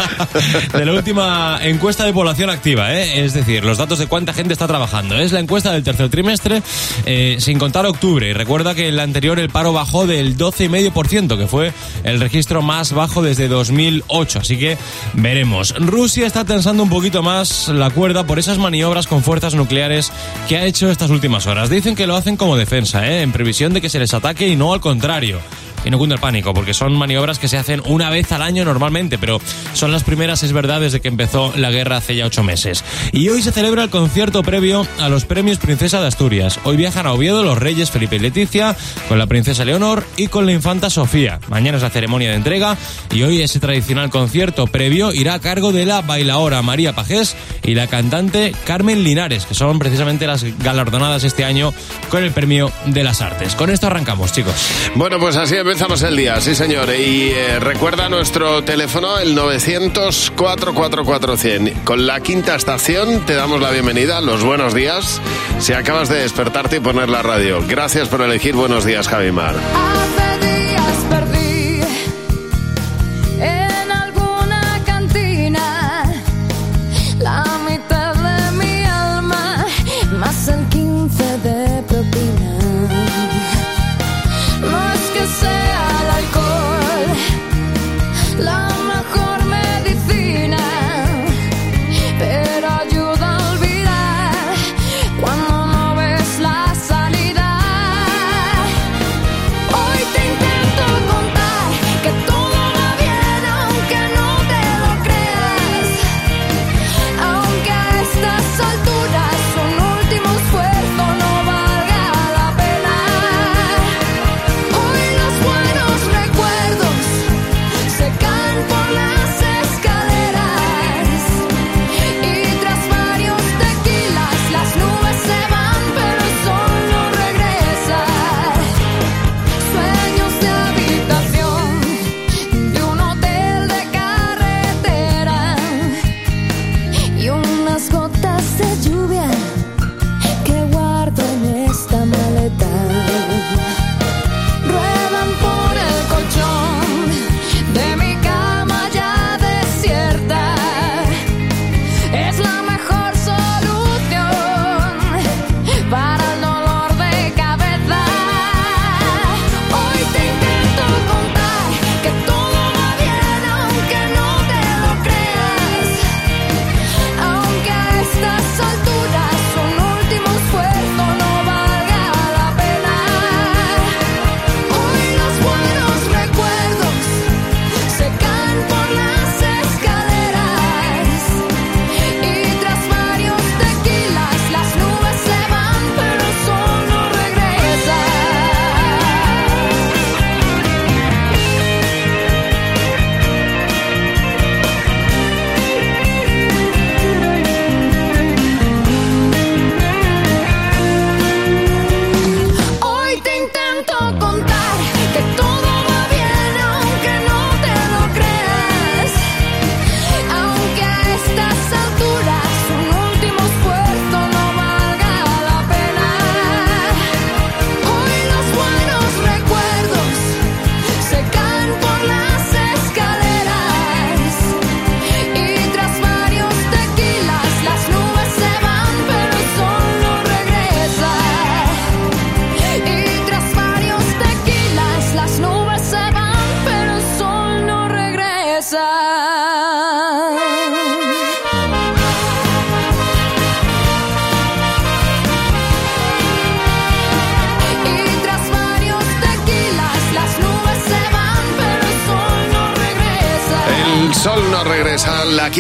de 0.74 0.86
la 0.86 0.92
última 0.94 1.60
encuesta 1.64 2.06
de 2.06 2.14
población 2.14 2.52
activa, 2.52 2.94
¿eh? 2.94 3.26
es 3.26 3.34
decir, 3.34 3.64
los 3.64 3.80
datos 3.80 3.98
de 3.98 4.06
cuánta 4.06 4.32
gente 4.34 4.54
está 4.54 4.68
trabajando. 4.68 5.18
Es 5.18 5.32
la 5.32 5.40
encuesta 5.40 5.72
del 5.72 5.84
tercer 5.84 6.10
trimestre, 6.10 6.62
eh, 7.08 7.38
sin 7.40 7.58
contar 7.58 7.88
octubre. 7.88 8.30
Y 8.30 8.34
recuerda 8.34 8.76
que 8.76 8.90
en 8.90 8.96
la 8.96 9.04
anterior 9.04 9.40
el 9.40 9.50
paro 9.50 9.74
bajó 9.74 10.06
del 10.06 10.38
12,5%, 10.38 11.36
que 11.36 11.48
fue 11.48 11.74
el 12.04 12.20
registro 12.20 12.62
más 12.62 12.94
bajo 12.94 13.24
desde 13.24 13.48
2008. 13.48 14.40
Así 14.40 14.60
que 14.60 14.78
veremos. 15.14 15.74
Rusia 15.80 16.28
está 16.28 16.44
tensando 16.44 16.84
un 16.84 16.90
poquito 16.90 17.24
más 17.24 17.70
la 17.70 17.90
cuerda 17.90 18.26
por 18.26 18.38
esas 18.38 18.58
maniobras 18.58 19.08
con 19.08 19.24
fuerzas 19.24 19.56
nucleares 19.56 20.12
que 20.48 20.58
ha 20.58 20.66
hecho 20.66 20.90
estas 20.90 21.10
últimas 21.10 21.48
horas. 21.48 21.70
Dicen 21.70 21.96
que 21.96 22.08
lo 22.08 22.16
hacen 22.16 22.38
como 22.38 22.58
defensa, 22.58 23.08
¿eh? 23.08 23.22
en 23.22 23.32
previsión 23.32 23.74
de 23.74 23.82
que 23.82 23.90
se 23.90 24.00
les 24.00 24.14
ataque 24.14 24.48
y 24.48 24.56
no 24.56 24.74
al 24.74 24.82
contrario. 24.82 25.40
Y 25.86 25.90
no 25.90 25.98
cunde 25.98 26.16
el 26.16 26.22
pánico, 26.22 26.54
porque 26.54 26.74
son 26.74 26.94
maniobras 26.98 27.40
que 27.40 27.48
se 27.48 27.58
hacen 27.58 27.82
una 27.86 28.10
vez 28.10 28.32
al 28.32 28.42
año 28.42 28.66
normalmente, 28.66 29.18
pero 29.18 29.40
son 29.74 29.92
las 29.92 30.04
primeras, 30.04 30.44
es 30.44 30.54
verdad, 30.54 30.82
desde 30.82 31.02
que 31.02 31.08
empezó 31.08 31.54
la 31.56 31.72
guerra 31.72 31.98
hace 31.98 32.16
ya 32.16 32.26
ocho 32.26 32.44
meses. 32.44 32.84
Y 33.12 33.30
hoy 33.30 33.42
se 33.42 33.52
celebra 33.52 33.84
el 33.84 33.90
concierto 33.90 34.44
previo 34.44 34.86
a 35.00 35.10
los 35.10 35.26
premios 35.26 35.58
Princesa 35.58 36.02
de 36.02 36.08
Asturias. 36.08 36.60
Hoy 36.64 36.78
viajan 36.78 37.08
a 37.08 37.14
Oviedo 37.14 37.44
los 37.44 37.58
reyes 37.58 37.92
Felipe 37.92 38.18
y 38.18 38.20
Leticia, 38.20 38.76
con 39.08 39.18
la 39.20 39.28
princesa 39.28 39.66
Leonor 39.66 40.06
y 40.18 40.28
con 40.28 40.46
la 40.46 40.52
infanta 40.52 40.90
Sofía. 40.90 41.40
Mañana 41.50 41.78
es 41.78 41.84
la 41.84 41.90
ceremonia 41.90 42.30
de 42.30 42.36
entrega 42.36 42.78
y 43.14 43.24
hoy 43.24 43.42
ese 43.42 43.60
tradicional 43.60 44.10
concierto 44.10 44.68
previo 44.68 45.14
irá 45.14 45.36
a 45.36 45.40
cargo 45.40 45.72
de 45.72 45.86
la 45.86 46.02
bailaora 46.02 46.62
María 46.62 46.94
Pajés 46.94 47.36
y 47.64 47.76
la 47.76 47.88
cantante 47.88 48.54
Carmen 48.66 49.04
Linares, 49.04 49.46
que 49.46 49.56
son 49.56 49.80
precisamente 49.80 50.28
las 50.28 50.44
galardonadas 50.60 51.24
este 51.24 51.46
año 51.46 51.74
con 52.10 52.24
el 52.24 52.32
premio 52.32 52.72
de 52.86 53.04
las 53.04 53.22
artes. 53.22 53.56
Con 53.56 53.70
esto 53.70 53.88
arrancamos, 53.88 54.32
chicos. 54.32 54.54
Bueno, 54.96 55.20
pues 55.20 55.36
así 55.36 55.56
empezamos 55.70 56.02
el 56.02 56.16
día, 56.16 56.42
sí 56.42 56.56
señor. 56.56 56.90
Y 56.90 57.30
eh, 57.30 57.60
recuerda 57.60 58.10
nuestro 58.10 58.64
teléfono, 58.64 59.20
el 59.20 59.38
900-444-100. 59.38 61.84
Con 61.84 62.08
la 62.08 62.22
quinta 62.22 62.56
estación 62.56 63.24
te 63.28 63.36
damos 63.36 63.62
la 63.62 63.70
bienvenida, 63.70 64.20
los 64.20 64.44
buenos 64.44 64.74
días, 64.74 65.22
si 65.60 65.74
acabas 65.74 66.10
de 66.10 66.22
despertarte 66.22 66.78
y 66.78 66.80
poner 66.80 67.10
la 67.10 67.22
radio. 67.22 67.64
Gracias 67.68 68.08
por 68.08 68.22
elegir 68.22 68.56
Buenos 68.56 68.84
Días, 68.84 69.08
Javimar. 69.08 69.54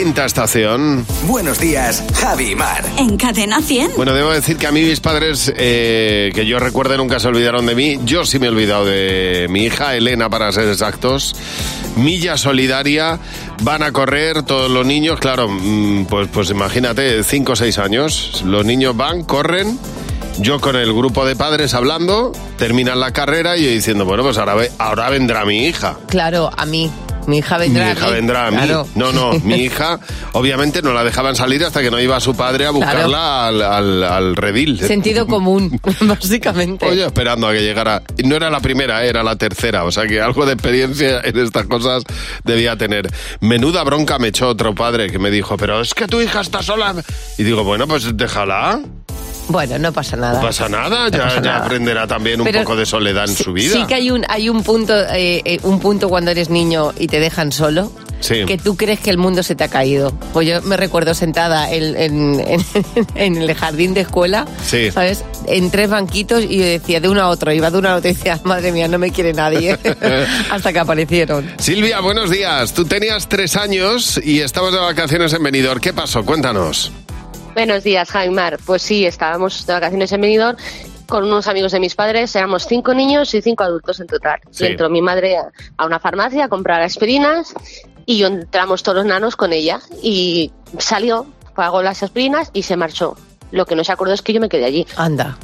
Quinta 0.09 0.25
estación. 0.25 1.05
Buenos 1.27 1.59
días, 1.59 2.03
Javi 2.15 2.53
y 2.53 2.55
Mar. 2.55 2.83
En 2.97 3.15
Cadena 3.15 3.61
100. 3.61 3.91
Bueno, 3.95 4.15
debo 4.15 4.31
decir 4.31 4.57
que 4.57 4.65
a 4.65 4.71
mí 4.71 4.81
mis 4.81 4.99
padres, 4.99 5.53
eh, 5.55 6.31
que 6.33 6.47
yo 6.47 6.57
recuerde, 6.57 6.97
nunca 6.97 7.19
se 7.19 7.27
olvidaron 7.27 7.67
de 7.67 7.75
mí. 7.75 7.99
Yo 8.05 8.25
sí 8.25 8.39
me 8.39 8.47
he 8.47 8.49
olvidado 8.49 8.85
de 8.85 9.45
mi 9.51 9.65
hija, 9.65 9.95
Elena, 9.95 10.27
para 10.27 10.51
ser 10.51 10.67
exactos. 10.67 11.35
Milla 11.95 12.37
solidaria, 12.37 13.19
van 13.61 13.83
a 13.83 13.91
correr 13.91 14.41
todos 14.41 14.71
los 14.71 14.83
niños, 14.83 15.19
claro, 15.19 15.47
mm, 15.47 16.05
pues, 16.05 16.27
pues 16.29 16.49
imagínate, 16.49 17.23
5 17.23 17.51
o 17.51 17.55
6 17.55 17.77
años. 17.77 18.41
Los 18.43 18.65
niños 18.65 18.97
van, 18.97 19.23
corren. 19.23 19.77
Yo 20.39 20.59
con 20.59 20.75
el 20.75 20.91
grupo 20.91 21.23
de 21.23 21.35
padres 21.35 21.75
hablando, 21.75 22.31
terminan 22.57 22.99
la 22.99 23.11
carrera 23.11 23.57
y 23.57 23.65
yo 23.65 23.69
diciendo, 23.69 24.05
bueno, 24.05 24.23
pues 24.23 24.39
ahora, 24.39 24.55
ahora 24.79 25.11
vendrá 25.11 25.45
mi 25.45 25.67
hija. 25.67 25.97
Claro, 26.07 26.49
a 26.57 26.65
mí. 26.65 26.89
Mi 27.27 27.39
hija 27.39 27.57
vendrá 27.57 27.83
mi 27.83 27.89
a 27.89 27.93
hija 27.93 28.05
mí. 28.07 28.11
vendrá 28.13 28.47
a 28.47 28.51
mí. 28.51 28.57
Claro. 28.57 28.87
No, 28.95 29.11
no, 29.11 29.31
mi 29.43 29.55
hija, 29.55 29.99
obviamente 30.33 30.81
no 30.81 30.93
la 30.93 31.03
dejaban 31.03 31.35
salir 31.35 31.63
hasta 31.63 31.81
que 31.81 31.91
no 31.91 31.99
iba 31.99 32.19
su 32.19 32.35
padre 32.35 32.65
a 32.65 32.71
buscarla 32.71 33.47
al, 33.47 33.61
al, 33.61 34.03
al 34.03 34.35
redil. 34.35 34.79
Sentido 34.79 35.27
común, 35.27 35.79
básicamente. 36.01 36.85
Oye, 36.87 37.05
esperando 37.05 37.47
a 37.47 37.51
que 37.53 37.61
llegara. 37.61 38.01
No 38.23 38.35
era 38.35 38.49
la 38.49 38.59
primera, 38.61 39.03
era 39.03 39.21
la 39.23 39.35
tercera. 39.35 39.83
O 39.83 39.91
sea 39.91 40.07
que 40.07 40.19
algo 40.21 40.45
de 40.45 40.53
experiencia 40.53 41.21
en 41.23 41.37
estas 41.37 41.65
cosas 41.67 42.03
debía 42.43 42.75
tener. 42.77 43.09
Menuda 43.41 43.83
bronca 43.83 44.17
me 44.17 44.29
echó 44.29 44.47
otro 44.49 44.73
padre 44.73 45.11
que 45.11 45.19
me 45.19 45.29
dijo, 45.29 45.57
pero 45.57 45.81
es 45.81 45.93
que 45.93 46.07
tu 46.07 46.19
hija 46.21 46.41
está 46.41 46.63
sola. 46.63 46.95
Y 47.37 47.43
digo, 47.43 47.63
bueno, 47.63 47.87
pues 47.87 48.15
déjala. 48.17 48.79
Bueno, 49.49 49.77
no 49.79 49.91
pasa 49.91 50.15
nada. 50.15 50.35
No 50.39 50.41
pasa 50.47 50.69
nada. 50.69 51.09
Ya, 51.09 51.23
pasa 51.23 51.35
ya 51.35 51.41
nada. 51.41 51.65
aprenderá 51.65 52.07
también 52.07 52.39
un 52.39 52.47
poco 52.51 52.75
de 52.75 52.85
soledad 52.85 53.25
en 53.27 53.35
sí- 53.35 53.43
su 53.43 53.51
vida. 53.51 53.73
Sí 53.73 53.83
que 53.87 53.95
hay 53.95 54.11
un, 54.11 54.23
hay 54.29 54.47
un 54.47 54.63
punto, 54.63 54.93
eh, 54.95 55.41
eh, 55.43 55.59
un 55.63 55.79
punto 55.79 56.07
cuando 56.07 56.31
eres 56.31 56.49
niño 56.49 56.93
y 56.97 57.07
te 57.07 57.19
dejan 57.19 57.51
solo. 57.51 57.91
Sí. 58.21 58.43
Que 58.45 58.57
tú 58.57 58.75
crees 58.75 58.99
que 58.99 59.09
el 59.09 59.17
mundo 59.17 59.43
se 59.43 59.55
te 59.55 59.63
ha 59.63 59.69
caído. 59.69 60.11
Pues 60.33 60.45
yo 60.47 60.61
me 60.63 60.75
recuerdo 60.75 61.13
sentada 61.13 61.71
en, 61.71 61.95
en- 61.95 62.39
en- 62.41 62.65
en 63.15 63.37
el 63.37 63.53
jardín 63.55 63.93
de 63.93 64.01
escuela, 64.01 64.45
Sí. 64.65 64.91
¿sabes? 64.91 65.23
En 65.47 65.71
tres 65.71 65.89
banquitos 65.89 66.43
y 66.43 66.57
yo 66.57 66.65
decía 66.65 66.99
de 66.99 67.07
uno 67.09 67.21
a 67.21 67.29
otro, 67.29 67.51
iba 67.53 67.71
de 67.71 67.77
uno 67.77 67.89
a 67.89 67.95
otro 67.95 68.09
y 68.09 68.13
decía, 68.13 68.39
madre 68.43 68.71
mía, 68.73 68.87
no 68.89 68.99
me 68.99 69.09
quiere 69.11 69.33
nadie. 69.33 69.77
Hasta 70.51 70.73
que 70.73 70.79
aparecieron. 70.79 71.49
Silvia, 71.59 72.01
buenos 72.01 72.29
días. 72.29 72.73
Tú 72.73 72.85
tenías 72.85 73.27
tres 73.29 73.55
años 73.55 74.19
y 74.23 74.41
estabas 74.41 74.73
de 74.73 74.79
vacaciones 74.79 75.31
en 75.33 75.41
Benidorm. 75.41 75.79
¿Qué 75.79 75.93
pasó? 75.93 76.23
Cuéntanos. 76.25 76.91
Buenos 77.53 77.83
días, 77.83 78.09
Jaimar. 78.11 78.57
Pues 78.65 78.81
sí, 78.81 79.05
estábamos 79.05 79.65
de 79.65 79.73
vacaciones 79.73 80.11
en 80.11 80.21
Benidorm 80.21 80.57
con 81.07 81.25
unos 81.25 81.47
amigos 81.47 81.71
de 81.71 81.79
mis 81.79 81.95
padres. 81.95 82.35
Éramos 82.35 82.65
cinco 82.67 82.93
niños 82.93 83.33
y 83.33 83.41
cinco 83.41 83.63
adultos 83.63 83.99
en 83.99 84.07
total. 84.07 84.39
Sí. 84.51 84.63
Y 84.63 84.67
entró 84.67 84.89
mi 84.89 85.01
madre 85.01 85.37
a- 85.77 85.85
una 85.85 85.99
farmacia 85.99 86.45
a 86.45 86.47
comprar 86.49 86.81
aspirinas 86.81 87.53
y 88.05 88.17
yo 88.19 88.27
entramos 88.27 88.83
todos 88.83 88.97
los 88.97 89.05
nanos 89.05 89.35
con 89.35 89.51
ella. 89.51 89.81
Y 90.01 90.51
salió, 90.77 91.25
pagó 91.55 91.81
las 91.81 92.01
aspirinas 92.03 92.49
y 92.53 92.63
se 92.63 92.77
marchó. 92.77 93.15
Lo 93.51 93.65
que 93.65 93.75
no 93.75 93.83
se 93.83 93.91
acordó 93.91 94.13
es 94.13 94.21
que 94.21 94.33
yo 94.33 94.39
me 94.39 94.49
quedé 94.49 94.65
allí. 94.65 94.85
Anda. 94.95 95.37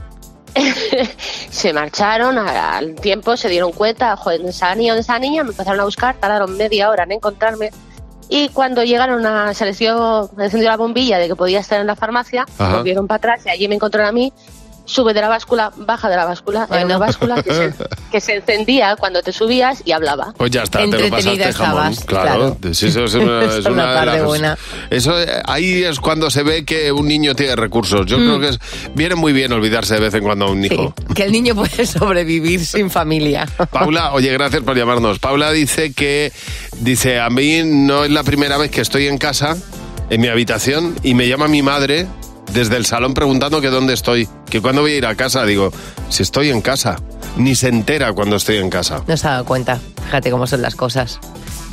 se 1.49 1.73
marcharon, 1.73 2.37
al 2.37 2.95
tiempo 2.95 3.35
se 3.35 3.49
dieron 3.49 3.73
cuenta, 3.73 4.15
joder, 4.15 4.37
¿dónde 4.37 4.51
está 4.51 4.69
la 4.69 4.75
niña? 4.75 4.91
¿Dónde 4.93 5.01
está 5.01 5.13
la 5.13 5.19
niña? 5.19 5.43
Me 5.43 5.49
empezaron 5.49 5.81
a 5.81 5.83
buscar, 5.85 6.15
tardaron 6.15 6.55
media 6.55 6.89
hora 6.89 7.03
en 7.03 7.11
encontrarme. 7.13 7.71
Y 8.29 8.49
cuando 8.49 8.83
llegaron 8.83 9.25
a, 9.25 9.53
se 9.53 9.65
les 9.65 9.77
dio, 9.77 10.29
se 10.35 10.43
encendió 10.43 10.69
la 10.69 10.77
bombilla 10.77 11.19
de 11.19 11.27
que 11.27 11.35
podía 11.35 11.59
estar 11.59 11.79
en 11.79 11.87
la 11.87 11.95
farmacia, 11.95 12.45
volvieron 12.57 13.07
para 13.07 13.17
atrás 13.17 13.45
y 13.45 13.49
allí 13.49 13.67
me 13.67 13.75
encontraron 13.75 14.09
a 14.09 14.11
mí, 14.11 14.33
sube 14.85 15.13
de 15.13 15.21
la 15.21 15.27
báscula, 15.29 15.71
baja 15.75 16.09
de 16.09 16.15
la 16.15 16.25
báscula, 16.25 16.67
era 16.71 16.85
una 16.85 16.97
báscula 16.97 17.41
que 17.43 17.53
se, 17.53 17.73
que 18.11 18.21
se 18.21 18.35
encendía 18.35 18.95
cuando 18.95 19.21
te 19.23 19.31
subías 19.33 19.81
y 19.85 19.91
hablaba. 19.91 20.33
Pues 20.37 20.51
ya 20.51 20.63
está, 20.63 20.79
te 20.79 20.87
lo 20.87 20.93
Entretenida 20.97 21.45
pasaste 21.45 21.53
jamón. 21.53 21.91
estabas, 21.93 22.05
Claro, 22.05 22.57
claro. 22.61 22.73
Sí, 22.73 22.87
eso 22.87 23.03
es 23.05 23.13
una, 23.15 23.43
Es 23.45 23.53
es 23.55 23.65
una 23.65 23.71
una 23.73 23.87
de 23.89 23.93
tarde 23.95 24.17
las- 24.17 24.25
buena. 24.25 24.57
Eso 24.89 25.19
eh, 25.21 25.41
ahí 25.45 25.83
es 25.83 25.99
cuando 25.99 26.29
se 26.29 26.43
ve 26.43 26.65
que 26.65 26.91
un 26.91 27.07
niño 27.07 27.35
tiene 27.35 27.55
recursos. 27.55 28.05
Yo 28.05 28.17
creo 28.17 28.39
que 28.39 28.49
es, 28.49 28.59
viene 28.93 29.15
muy 29.15 29.33
bien 29.33 29.51
olvidarse 29.53 29.95
de 29.95 29.99
vez 29.99 30.13
en 30.13 30.23
cuando 30.23 30.45
a 30.45 30.51
un 30.51 30.59
Mm. 30.59 30.63
Sí, 30.67 30.73
hijo. 30.73 30.93
que 31.15 31.23
el 31.23 31.31
niño 31.31 31.55
puede 31.55 31.85
sobrevivir 31.85 32.65
sin 32.65 32.89
familia. 32.89 33.47
Paula, 33.71 34.13
oye, 34.13 34.31
gracias 34.31 34.61
por 34.63 34.77
llamarnos. 34.77 35.19
Paula 35.19 35.51
dice 35.51 35.93
que 35.93 36.31
dice 36.79 37.19
a 37.19 37.29
mí 37.29 37.61
no 37.63 38.03
es 38.03 38.11
la 38.11 38.23
primera 38.23 38.57
vez 38.57 38.71
que 38.71 38.81
estoy 38.81 39.07
en 39.07 39.17
casa, 39.17 39.57
en 40.09 40.21
mi 40.21 40.27
habitación, 40.27 40.95
y 41.03 41.13
me 41.13 41.27
llama 41.27 41.47
mi 41.47 41.61
madre 41.61 42.07
desde 42.55 42.77
el 42.77 42.85
salón 42.85 43.13
preguntando 43.13 43.59
que 43.59 43.69
dónde 43.69 43.93
estoy, 43.93 44.27
que 44.49 44.61
cuándo 44.61 44.81
voy 44.81 44.93
a 44.93 44.95
ir 44.95 45.05
a 45.05 45.15
casa. 45.15 45.45
Digo, 45.45 45.71
si 46.09 46.23
estoy 46.23 46.49
en 46.49 46.61
casa, 46.61 46.95
ni 47.37 47.53
se 47.53 47.67
entera 47.67 48.13
cuando 48.13 48.37
estoy 48.37 48.57
en 48.57 48.69
casa. 48.69 49.03
No 49.07 49.17
se 49.17 49.27
ha 49.27 49.31
dado 49.31 49.45
cuenta. 49.45 49.79
Fíjate 50.05 50.31
cómo 50.31 50.47
son 50.47 50.61
las 50.61 50.73
cosas. 50.75 51.19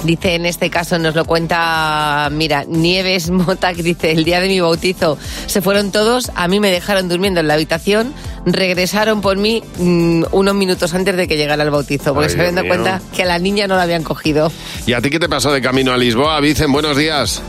Dice 0.02 0.34
en 0.34 0.46
este 0.46 0.68
caso, 0.68 0.98
nos 0.98 1.14
lo 1.14 1.24
cuenta, 1.24 2.28
mira, 2.32 2.64
Nieves 2.64 3.30
Mota, 3.30 3.72
que 3.72 3.84
dice, 3.84 4.10
el 4.10 4.24
día 4.24 4.40
de 4.40 4.48
mi 4.48 4.58
bautizo 4.58 5.16
se 5.46 5.62
fueron 5.62 5.92
todos, 5.92 6.32
a 6.34 6.48
mí 6.48 6.58
me 6.58 6.72
dejaron 6.72 7.08
durmiendo 7.08 7.38
en 7.38 7.46
la 7.46 7.54
habitación, 7.54 8.12
regresaron 8.44 9.20
por 9.20 9.36
mí 9.36 9.62
mm, 9.78 10.24
unos 10.32 10.54
minutos 10.56 10.92
antes 10.94 11.16
de 11.16 11.28
que 11.28 11.36
llegara 11.36 11.62
el 11.62 11.70
bautizo, 11.70 12.14
porque 12.14 12.30
Ay, 12.30 12.34
se 12.34 12.40
habían 12.40 12.56
dado 12.56 12.66
cuenta 12.66 13.00
que 13.14 13.22
a 13.22 13.26
la 13.26 13.38
niña 13.38 13.68
no 13.68 13.76
la 13.76 13.82
habían 13.82 14.02
cogido. 14.02 14.50
¿Y 14.86 14.94
a 14.94 15.00
ti 15.00 15.08
qué 15.08 15.20
te 15.20 15.28
pasó 15.28 15.52
de 15.52 15.62
camino 15.62 15.92
a 15.92 15.96
Lisboa? 15.96 16.40
Vicen, 16.40 16.72
buenos 16.72 16.96
días. 16.96 17.40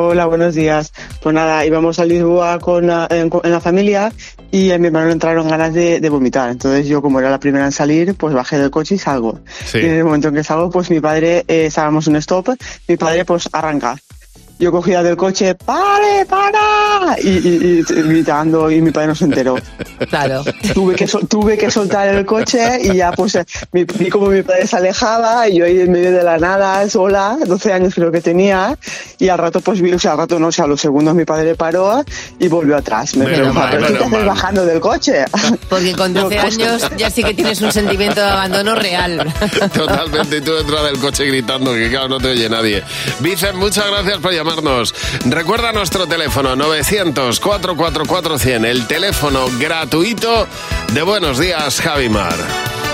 Hola, 0.00 0.26
buenos 0.26 0.54
días. 0.54 0.92
Pues 1.20 1.34
nada, 1.34 1.66
íbamos 1.66 1.98
a 1.98 2.04
Lisboa 2.04 2.60
con 2.60 2.86
la- 2.86 3.08
en, 3.10 3.30
en 3.42 3.50
la 3.50 3.60
familia 3.60 4.12
y 4.52 4.70
a 4.70 4.78
mi 4.78 4.86
hermano 4.86 5.06
le 5.06 5.12
entraron 5.12 5.48
ganas 5.48 5.74
de, 5.74 5.98
de 5.98 6.08
vomitar. 6.08 6.50
Entonces 6.50 6.86
yo, 6.86 7.02
como 7.02 7.18
era 7.18 7.30
la 7.30 7.40
primera 7.40 7.64
en 7.64 7.72
salir, 7.72 8.14
pues 8.14 8.32
bajé 8.32 8.58
del 8.58 8.70
coche 8.70 8.94
y 8.94 8.98
salgo. 8.98 9.40
Sí. 9.66 9.78
Y 9.78 9.86
en 9.86 9.94
el 9.94 10.04
momento 10.04 10.28
en 10.28 10.34
que 10.34 10.44
salgo, 10.44 10.70
pues 10.70 10.88
mi 10.90 11.00
padre, 11.00 11.44
eh, 11.48 11.66
estábamos 11.66 12.06
un 12.06 12.14
stop, 12.16 12.50
mi 12.86 12.96
padre 12.96 13.24
pues 13.24 13.48
arranca. 13.52 13.96
Yo 14.58 14.72
cogía 14.72 15.02
del 15.04 15.16
coche, 15.16 15.54
¡pare, 15.54 16.26
para! 16.28 17.16
Y, 17.22 17.28
y- 17.28 17.78
y 17.88 18.02
gritando 18.02 18.70
y 18.70 18.80
mi 18.80 18.90
padre 18.90 19.08
no 19.08 19.14
se 19.14 19.24
enteró. 19.24 19.56
Claro. 20.10 20.42
tuve 20.74 20.94
que 20.96 21.06
sol- 21.06 21.26
tuve 21.28 21.56
que 21.56 21.70
soltar 21.70 22.08
el 22.08 22.24
coche 22.26 22.78
y 22.82 22.96
ya 22.96 23.12
pues 23.12 23.34
eh, 23.36 23.44
vi, 23.72 23.84
vi 23.84 24.08
como 24.08 24.26
mi 24.28 24.42
padre 24.42 24.66
se 24.66 24.76
alejaba 24.76 25.48
y 25.48 25.58
yo 25.58 25.64
ahí 25.64 25.80
en 25.80 25.92
medio 25.92 26.10
de 26.12 26.22
la 26.22 26.38
nada 26.38 26.88
sola 26.88 27.36
12 27.46 27.72
años 27.72 27.94
creo 27.94 28.10
que 28.12 28.20
tenía 28.20 28.76
y 29.18 29.28
al 29.28 29.38
rato 29.38 29.60
pues 29.60 29.80
vi 29.80 29.92
o 29.92 29.98
sea 29.98 30.12
al 30.12 30.18
rato 30.18 30.38
no 30.38 30.48
o 30.48 30.52
sea 30.52 30.64
a 30.64 30.68
los 30.68 30.80
segundos 30.80 31.14
mi 31.14 31.24
padre 31.24 31.54
paró 31.54 32.04
y 32.38 32.48
volvió 32.48 32.76
atrás 32.76 33.16
me 33.16 33.24
preguntaba 33.26 33.66
mal, 33.66 33.70
pero 33.72 33.86
¿qué 33.86 33.92
te 33.92 33.98
haces 33.98 34.10
mal". 34.12 34.24
bajando 34.26 34.64
del 34.66 34.80
coche 34.80 35.24
Porque 35.68 35.92
con 35.94 36.14
12 36.14 36.34
No, 36.36 36.42
años 36.42 36.82
ya 36.96 37.10
sí 37.10 37.22
que 37.22 37.34
tienes 37.34 37.60
un 37.60 37.72
sentimiento 37.72 38.20
de 38.20 38.28
abandono 38.28 38.74
real. 38.74 39.32
Totalmente, 39.72 40.38
y 40.38 40.40
tú 40.40 40.52
detrás 40.54 40.84
del 40.84 40.98
coche 40.98 41.24
gritando 41.26 41.72
que 41.74 41.90
claro, 41.90 42.08
no 42.08 42.18
te 42.18 42.28
oye 42.28 42.48
nadie. 42.48 42.82
Vicen, 43.20 43.56
muchas 43.58 43.86
gracias 43.90 44.18
por 44.18 44.32
Recuerda 45.24 45.72
nuestro 45.72 46.06
teléfono 46.06 46.54
900-444-100, 46.56 48.66
el 48.66 48.86
teléfono 48.86 49.46
gratuito 49.58 50.46
de 50.92 51.02
Buenos 51.02 51.38
Días, 51.38 51.80
Javimar. 51.80 52.87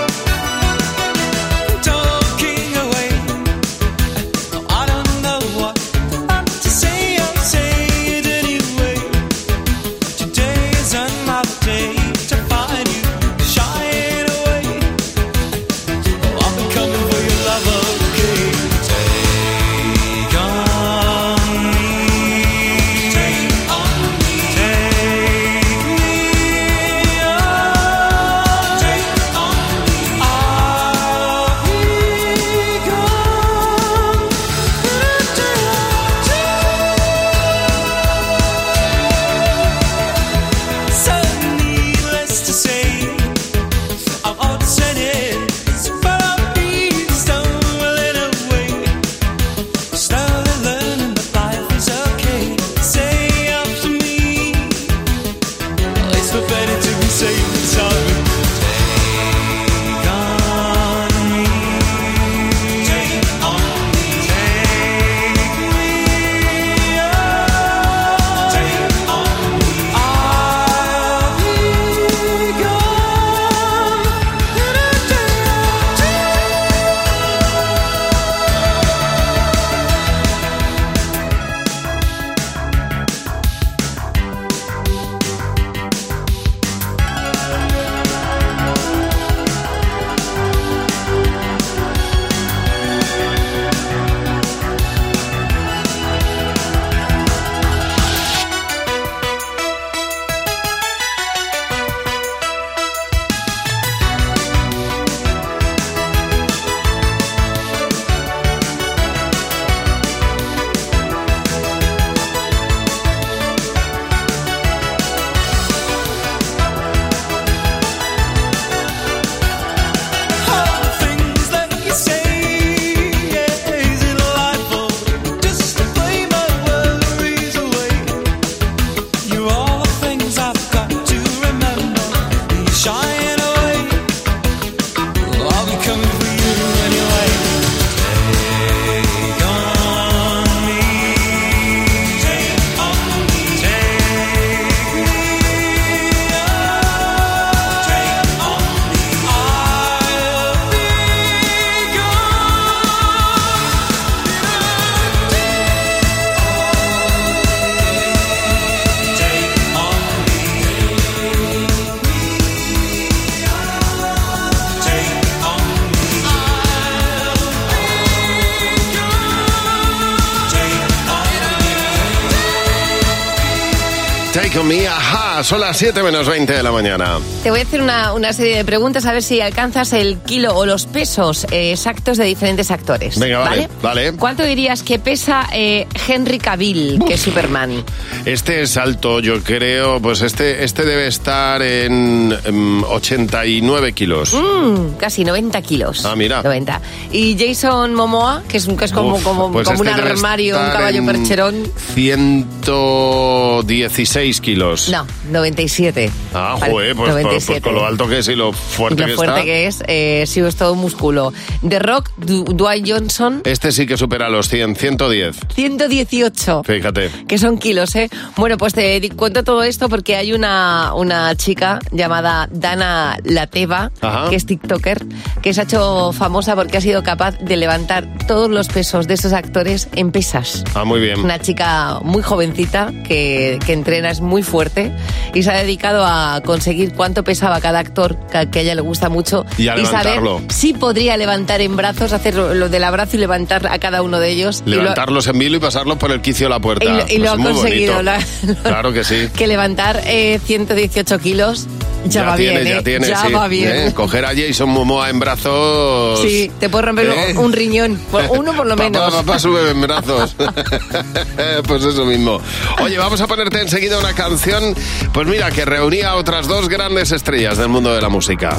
Economía. 174.65 175.04
Son 175.43 175.59
las 175.61 175.77
7 175.77 176.01
menos 176.01 176.27
20 176.27 176.53
de 176.53 176.63
la 176.63 176.71
mañana. 176.71 177.19
Te 177.43 177.51
voy 177.51 177.59
a 177.59 177.63
hacer 177.63 177.81
una, 177.81 178.13
una 178.13 178.31
serie 178.33 178.57
de 178.57 178.65
preguntas 178.65 179.05
a 179.05 179.13
ver 179.13 179.21
si 179.21 179.41
alcanzas 179.41 179.93
el 179.93 180.17
kilo 180.19 180.55
o 180.55 180.65
los 180.65 180.85
pesos 180.85 181.45
eh, 181.51 181.71
exactos 181.71 182.17
de 182.17 182.23
diferentes 182.25 182.71
actores. 182.71 183.19
Venga, 183.19 183.39
vale, 183.39 183.69
vale. 183.81 184.13
¿Cuánto 184.13 184.43
dirías 184.43 184.81
que 184.83 184.97
pesa 184.99 185.47
eh, 185.53 185.87
Henry 186.07 186.37
Cavill, 186.39 186.99
que 187.07 187.15
es 187.15 187.21
Superman? 187.21 187.83
Este 188.25 188.61
es 188.61 188.77
alto, 188.77 189.19
yo 189.19 189.41
creo, 189.43 189.99
pues 190.01 190.21
este, 190.21 190.63
este 190.63 190.85
debe 190.85 191.07
estar 191.07 191.61
en 191.61 192.33
em, 192.45 192.83
89 192.83 193.93
kilos. 193.93 194.33
Mm, 194.33 194.95
casi 194.97 195.23
90 195.25 195.61
kilos. 195.61 196.05
Ah, 196.05 196.15
mira. 196.15 196.41
90. 196.41 196.81
Y 197.11 197.35
Jason 197.37 197.93
Momoa, 197.93 198.41
que 198.47 198.57
es, 198.57 198.65
un- 198.67 198.77
que 198.77 198.85
es 198.85 198.91
como, 198.91 199.15
Uf, 199.15 199.23
como, 199.23 199.51
pues 199.51 199.67
como 199.67 199.83
este 199.83 199.91
un 199.91 199.97
debe 199.97 200.09
armario, 200.11 200.57
un 200.59 200.67
caballo 200.71 200.97
en 200.99 201.05
percherón. 201.05 201.55
116 201.93 204.41
kilos. 204.41 204.89
No, 204.89 205.05
97. 205.31 206.11
Ah, 206.33 206.55
joder, 206.59 206.95
pues, 206.95 206.95
pues- 206.95 207.13
pues 207.13 207.23
97. 207.23 207.61
con 207.61 207.75
lo 207.75 207.85
alto 207.85 208.07
que 208.07 208.19
es 208.19 208.27
y 208.27 208.35
lo 208.35 208.49
Y 208.49 208.53
fuerte 208.53 209.01
lo 209.01 209.07
que 209.07 209.15
fuerte 209.15 209.33
está. 209.33 209.45
que 209.45 209.67
es, 209.67 209.83
eh, 209.87 210.23
sí, 210.27 210.39
es 210.41 210.55
todo 210.55 210.75
músculo. 210.75 211.33
The 211.67 211.79
Rock, 211.79 212.11
Du- 212.17 212.43
Dwayne 212.43 212.89
Johnson, 212.91 213.41
Este 213.45 213.71
sí 213.71 213.85
que 213.85 213.97
supera 213.97 214.29
los 214.29 214.49
100, 214.49 214.75
110. 214.75 215.37
118. 215.55 216.63
Fíjate. 216.63 217.09
Que 217.27 217.37
son 217.37 217.57
kilos, 217.57 217.95
¿eh? 217.95 218.09
Bueno, 218.37 218.57
pues 218.57 218.73
te 218.73 219.01
cuento 219.15 219.43
todo 219.43 219.63
esto 219.63 219.89
porque 219.89 220.15
hay 220.15 220.33
una, 220.33 220.93
una 220.95 221.35
chica 221.35 221.79
llamada 221.91 222.47
Dana 222.51 223.17
Lateva, 223.23 223.91
Ajá. 224.01 224.29
que 224.29 224.35
es 224.35 224.45
TikToker, 224.45 225.05
que 225.41 225.53
se 225.53 225.61
ha 225.61 225.63
hecho 225.63 226.11
famosa 226.13 226.55
porque 226.55 226.77
ha 226.77 226.81
sido 226.81 227.03
capaz 227.03 227.37
de 227.39 227.57
levantar 227.57 228.07
todos 228.27 228.49
los 228.49 228.67
pesos 228.67 229.07
de 229.07 229.15
esos 229.15 229.33
actores 229.33 229.87
en 229.95 230.11
pesas. 230.11 230.63
Ah, 230.73 230.83
muy 230.85 230.99
bien. 230.99 231.19
Una 231.19 231.39
chica 231.39 231.99
muy 232.01 232.21
jovencita 232.21 232.91
que, 233.07 233.59
que 233.65 233.73
entrena, 233.73 234.09
es 234.11 234.21
muy 234.21 234.43
fuerte 234.43 234.91
y 235.33 235.43
se 235.43 235.51
ha 235.51 235.57
dedicado 235.57 236.05
a 236.05 236.41
conseguir 236.45 236.93
cuánto 236.93 237.23
pesaba 237.23 237.59
cada 237.61 237.79
actor 237.79 238.17
que, 238.27 238.37
a 238.59 238.61
ella 238.61 238.75
le 238.75 238.81
gusta 238.81 239.09
mucho 239.09 239.45
Y 239.57 239.67
a 239.67 239.75
saber 239.85 240.21
si 240.49 240.73
podría 240.73 241.17
levantar 241.17 241.61
en 241.61 241.75
brazos, 241.75 242.13
hacer 242.13 242.35
lo, 242.35 242.69
del 242.69 242.83
abrazo 242.83 243.17
y 243.17 243.19
levantar 243.19 243.67
a 243.67 243.77
cada 243.79 244.01
uno 244.01 244.19
de 244.19 244.29
ellos. 244.29 244.63
Lo- 244.65 244.77
Levantarlos 244.77 245.27
en 245.27 245.39
vilo 245.39 245.57
y 245.57 245.59
pasarlos 245.59 245.97
por 245.97 246.11
el 246.11 246.21
quicio 246.21 246.45
de 246.47 246.49
la 246.51 246.59
puerta. 246.59 246.85
y 246.85 246.87
lo, 246.89 247.07
y 247.07 247.17
lo 247.17 247.23
Pues 247.25 247.31
ha 247.31 247.35
muy 247.37 247.53
conseguido. 247.53 248.01
la- 248.01 248.19
Claro 248.63 248.93
que 248.93 249.03
sí. 249.03 249.29
que 249.35 249.47
levantar 249.47 250.01
eh, 250.05 250.39
118 250.45 251.19
kilos 251.19 251.67
ya, 252.07 252.23
va 252.23 252.35
tiene, 252.35 252.61
bien, 252.61 252.67
ya 252.75 252.79
¿eh? 252.79 252.83
tiene, 252.83 253.07
ya 253.07 253.25
sí. 253.25 253.33
va 253.33 253.47
bien. 253.47 253.75
¿Eh? 253.87 253.91
Coger 253.95 254.25
a 254.25 254.31
Jason 254.35 254.69
Momoa 254.69 255.09
en 255.09 255.19
brazos. 255.19 256.21
Sí, 256.21 256.51
te 256.59 256.69
puedes 256.69 256.85
romper 256.85 257.07
¿Eh? 257.07 257.33
un 257.35 257.51
riñón, 257.51 257.99
uno 258.29 258.53
por 258.53 258.67
lo 258.67 258.75
menos. 258.75 259.01
Papá, 259.11 259.23
papá, 259.23 259.39
sube 259.39 259.71
en 259.71 259.81
brazos. 259.81 260.35
pues 261.67 261.83
eso 261.83 262.05
mismo. 262.05 262.39
Oye, 262.81 262.97
vamos 262.97 263.19
a 263.21 263.27
ponerte 263.27 263.61
enseguida 263.61 263.97
una 263.97 264.13
canción, 264.13 264.75
pues 265.13 265.27
mira, 265.27 265.51
que 265.51 265.65
reunía 265.65 266.09
a 266.09 266.15
otras 266.15 266.47
dos 266.47 266.69
grandes 266.69 267.11
estrellas 267.11 267.57
del 267.57 267.69
mundo 267.69 267.93
de 267.93 268.01
la 268.01 268.09
música. 268.09 268.57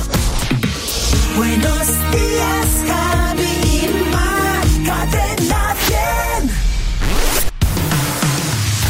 Buenos 1.37 1.87
días, 2.13 2.85
Javi 2.87 3.43
y 3.73 3.89
Mar. 4.11 4.65
Cadena 4.87 5.75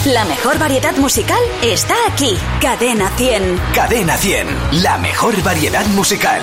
100. 0.05 0.13
La 0.13 0.25
mejor 0.25 0.59
variedad 0.59 0.97
musical 0.97 1.41
está 1.63 1.95
aquí. 2.09 2.37
Cadena 2.61 3.11
100. 3.17 3.61
Cadena 3.75 4.17
100. 4.17 4.47
La 4.83 4.99
mejor 4.99 5.43
variedad 5.43 5.87
musical. 5.87 6.43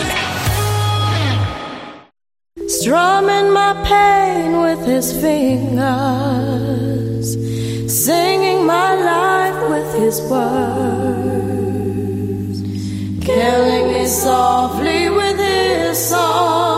Strumming 2.68 3.51
my 3.51 3.74
pain 3.84 4.61
with 4.61 4.86
his 4.86 5.11
fingers, 5.14 5.82
my 8.66 8.95
life 8.95 9.70
with 9.70 9.93
his 9.95 10.22
words, 10.30 10.61
killing 13.26 13.93
me 13.93 14.05
softly 14.05 15.09
with 15.09 15.38
his 15.38 15.97
song, 16.09 16.72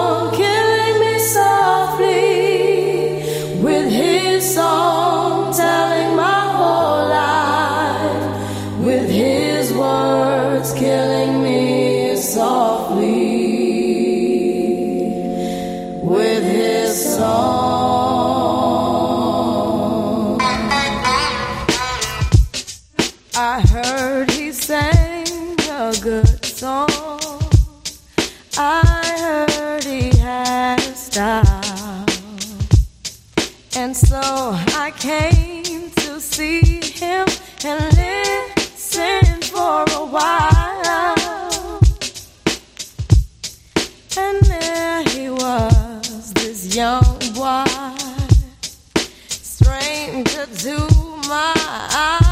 my 51.65 52.24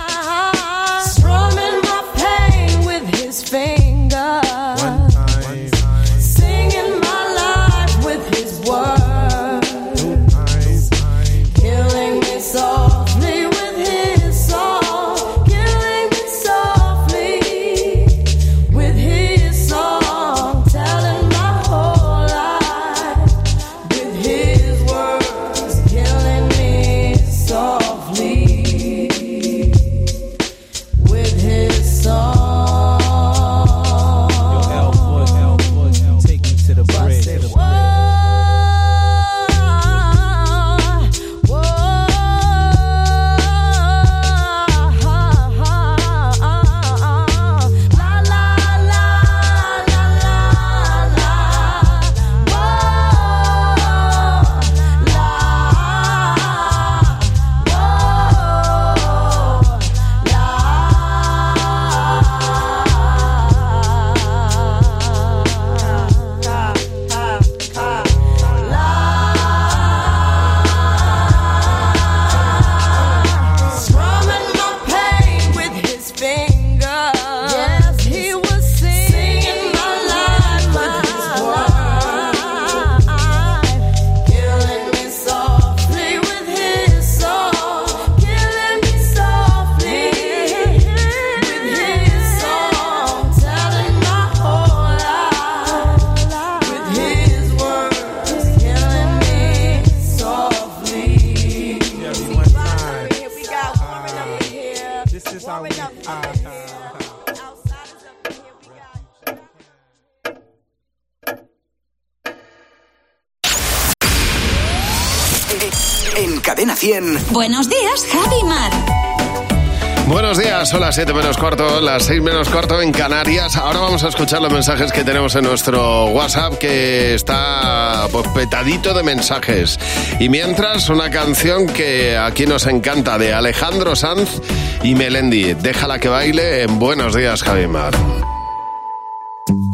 las 120.94 120.98
7 120.98 121.14
menos 121.16 121.38
cuarto, 121.38 121.82
las 121.82 122.04
6 122.04 122.22
menos 122.22 122.50
cuarto 122.50 122.80
en 122.80 122.92
Canarias. 122.92 123.56
Ahora 123.56 123.80
vamos 123.80 124.04
a 124.04 124.10
escuchar 124.10 124.44
los 124.44 124.54
mensajes 124.54 124.92
que 124.92 125.04
tenemos 125.04 125.34
en 125.36 125.44
nuestro 125.44 126.06
WhatsApp 126.10 126.60
que 126.60 127.16
está 127.16 128.08
pues, 128.12 128.28
petadito 128.28 128.94
de 128.94 129.02
mensajes. 129.02 129.80
Y 130.20 130.30
mientras, 130.30 130.90
una 130.90 131.10
canción 131.10 131.66
que 131.66 132.16
aquí 132.16 132.46
nos 132.46 132.68
encanta 132.68 133.18
de 133.18 133.34
Alejandro 133.34 133.96
Sanz 133.96 134.40
y 134.84 134.94
Melendi. 134.94 135.56
Déjala 135.56 135.98
que 135.98 136.10
baile 136.10 136.62
en 136.62 136.78
Buenos 136.78 137.16
días, 137.16 137.42
Javimar. 137.42 137.94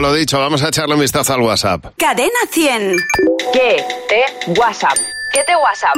Bueno, 0.00 0.14
lo 0.14 0.18
dicho, 0.18 0.38
vamos 0.38 0.62
a 0.62 0.68
echarle 0.68 0.94
un 0.94 1.00
vistazo 1.02 1.34
al 1.34 1.42
WhatsApp. 1.42 1.84
Cadena 1.98 2.30
100. 2.50 2.96
¿Qué 3.52 3.84
te 4.08 4.50
WhatsApp? 4.58 4.96
¿Qué 5.30 5.40
te 5.44 5.52
WhatsApp? 5.54 5.94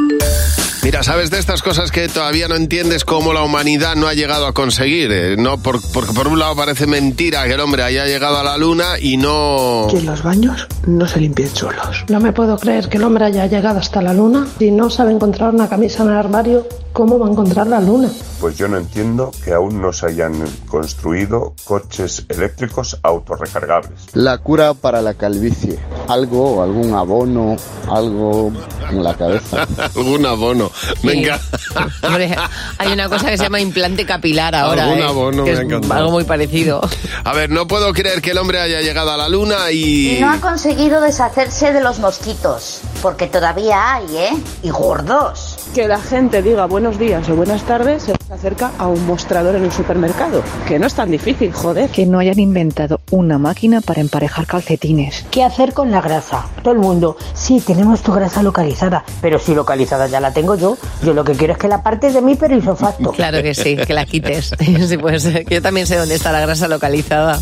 Mira, 0.83 1.05
¿sabes 1.05 1.31
de 1.31 1.39
estas 1.39 1.63
cosas 1.63 1.93
que 1.93 2.09
todavía 2.09 2.49
no 2.49 2.57
entiendes 2.57 3.05
cómo 3.05 3.33
la 3.33 3.45
humanidad 3.45 3.95
no 3.95 4.09
ha 4.09 4.15
llegado 4.15 4.49
a 4.49 4.53
conseguir? 4.55 5.13
Eh, 5.13 5.37
no, 5.39 5.57
por- 5.63 5.81
porque 5.93 6.13
por 6.15 6.27
un 6.27 6.41
lado 6.41 6.57
parece 6.57 6.89
mentira 6.89 7.45
que 7.45 7.53
el 7.53 7.61
hombre 7.61 7.85
haya 7.85 8.05
llegado 8.07 8.39
a 8.39 8.43
la 8.43 8.57
luna 8.59 8.99
y 9.01 9.19
no... 9.19 9.87
Que 9.89 10.01
los 10.01 10.25
baños 10.25 10.67
no 10.85 11.07
se 11.07 11.21
limpien 11.21 11.55
solos. 11.55 12.05
No 12.09 12.19
me 12.19 12.33
puedo 12.33 12.59
creer 12.59 12.89
que 12.89 12.97
el 12.97 13.05
hombre 13.05 13.27
haya 13.27 13.47
llegado 13.47 13.79
hasta 13.79 14.03
la 14.03 14.13
luna. 14.13 14.49
Si 14.59 14.73
no 14.73 14.91
sabe 14.91 15.13
encontrar 15.13 15.55
una 15.55 15.69
camisa 15.69 16.03
en 16.03 16.09
el 16.09 16.17
armario, 16.17 16.67
¿cómo 16.93 17.19
va 17.19 17.27
a 17.27 17.31
encontrar 17.31 17.67
la 17.67 17.81
luna? 17.81 18.11
Pues 18.41 18.57
yo 18.59 18.69
no 18.69 18.77
entiendo 18.77 19.31
que 19.45 19.53
aún 19.53 19.81
no 19.81 19.93
se 19.93 20.07
hayan 20.07 20.35
construido 20.69 21.55
coches 21.65 22.25
eléctricos 22.29 22.99
autorrecargables. 23.03 24.09
La 24.15 24.39
cura 24.39 24.75
para 24.75 25.01
la 25.01 25.15
calvicie. 25.15 25.79
Algo, 26.09 26.63
algún 26.63 26.93
abono, 26.95 27.57
algo 27.89 28.53
en 28.91 29.03
la 29.05 29.15
cabeza. 29.15 29.67
Algún 29.97 30.27
abono. 30.27 30.71
Venga. 31.03 31.41
Hombre, 32.03 32.35
hay 32.79 32.93
una 32.93 33.09
cosa 33.09 33.31
que 33.31 33.39
se 33.39 33.45
llama 33.45 33.61
implante 33.61 34.05
capilar 34.05 34.55
ahora. 34.55 34.85
Algún 34.85 34.99
¿eh? 34.99 35.05
abono, 35.05 35.45
que 35.45 35.51
me 35.53 35.57
ha 35.57 35.61
es 35.61 35.67
encantado. 35.67 35.95
algo 35.95 36.11
muy 36.11 36.25
parecido. 36.25 36.81
A 37.25 37.33
ver, 37.33 37.51
no 37.51 37.67
puedo 37.67 37.93
creer 37.93 38.21
que 38.21 38.33
el 38.33 38.39
hombre 38.39 38.61
haya 38.61 38.81
llegado 38.81 39.13
a 39.13 39.17
la 39.17 39.29
luna 39.29 39.71
y... 39.71 40.17
Y 40.17 40.21
no 40.21 40.31
ha 40.31 40.41
conseguido 40.41 41.01
deshacerse 41.01 41.73
de 41.73 41.81
los 41.81 41.99
mosquitos, 42.01 42.81
porque 43.01 43.27
todavía 43.29 43.95
hay, 43.95 44.17
¿eh? 44.17 44.43
Y 44.63 44.71
gordos. 44.71 45.52
Que 45.73 45.89
la 45.89 45.99
gente 45.99 46.43
diga 46.43 46.67
buenos 46.67 46.99
días 46.99 47.27
o 47.31 47.35
buenas 47.35 47.63
tardes, 47.63 48.03
se 48.03 48.13
acerca 48.31 48.73
a 48.77 48.89
un 48.89 49.07
mostrador 49.07 49.57
en 49.57 49.63
un 49.63 49.73
supermercado. 49.73 50.43
Que 50.69 50.79
no 50.79 50.87
es 50.87 50.95
tan 50.95 51.11
difícil, 51.11 51.51
joder. 51.53 51.89
Que 51.91 52.05
no 52.05 52.19
hayan 52.19 52.39
inventado 52.39 53.01
una 53.11 53.39
máquina 53.39 53.81
para 53.81 54.03
emparejar 54.03 54.47
calcetines. 54.47 55.25
¿Qué 55.31 55.43
hacer 55.43 55.73
con 55.73 55.91
la 55.91 56.03
grasa? 56.03 56.47
Todo 56.63 56.75
el 56.75 56.81
mundo, 56.81 57.17
sí, 57.33 57.63
tenemos 57.67 58.03
tu 58.03 58.13
grasa 58.13 58.43
localizada, 58.43 59.05
pero 59.23 59.39
si 59.39 59.55
localizada 59.55 60.09
ya 60.09 60.21
la 60.21 60.33
tengo 60.33 60.57
yo, 60.57 60.77
yo 61.03 61.15
lo 61.15 61.25
que 61.25 61.33
quiero 61.33 61.55
es 61.55 61.59
que 61.59 61.69
la 61.69 61.77
apartes 61.77 62.13
de 62.13 62.21
mí, 62.21 62.37
pero 62.39 62.57
isofacto. 62.57 63.13
Claro 63.23 63.43
que 63.43 63.55
sí, 63.55 63.77
que 63.77 63.95
la 63.95 64.05
quites. 64.05 64.55
Sí, 64.89 64.99
pues 64.99 65.27
yo 65.49 65.63
también 65.63 65.87
sé 65.87 65.97
dónde 65.97 66.17
está 66.17 66.33
la 66.33 66.41
grasa 66.41 66.67
localizada. 66.67 67.39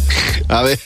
A 0.49 0.63
ver, 0.63 0.79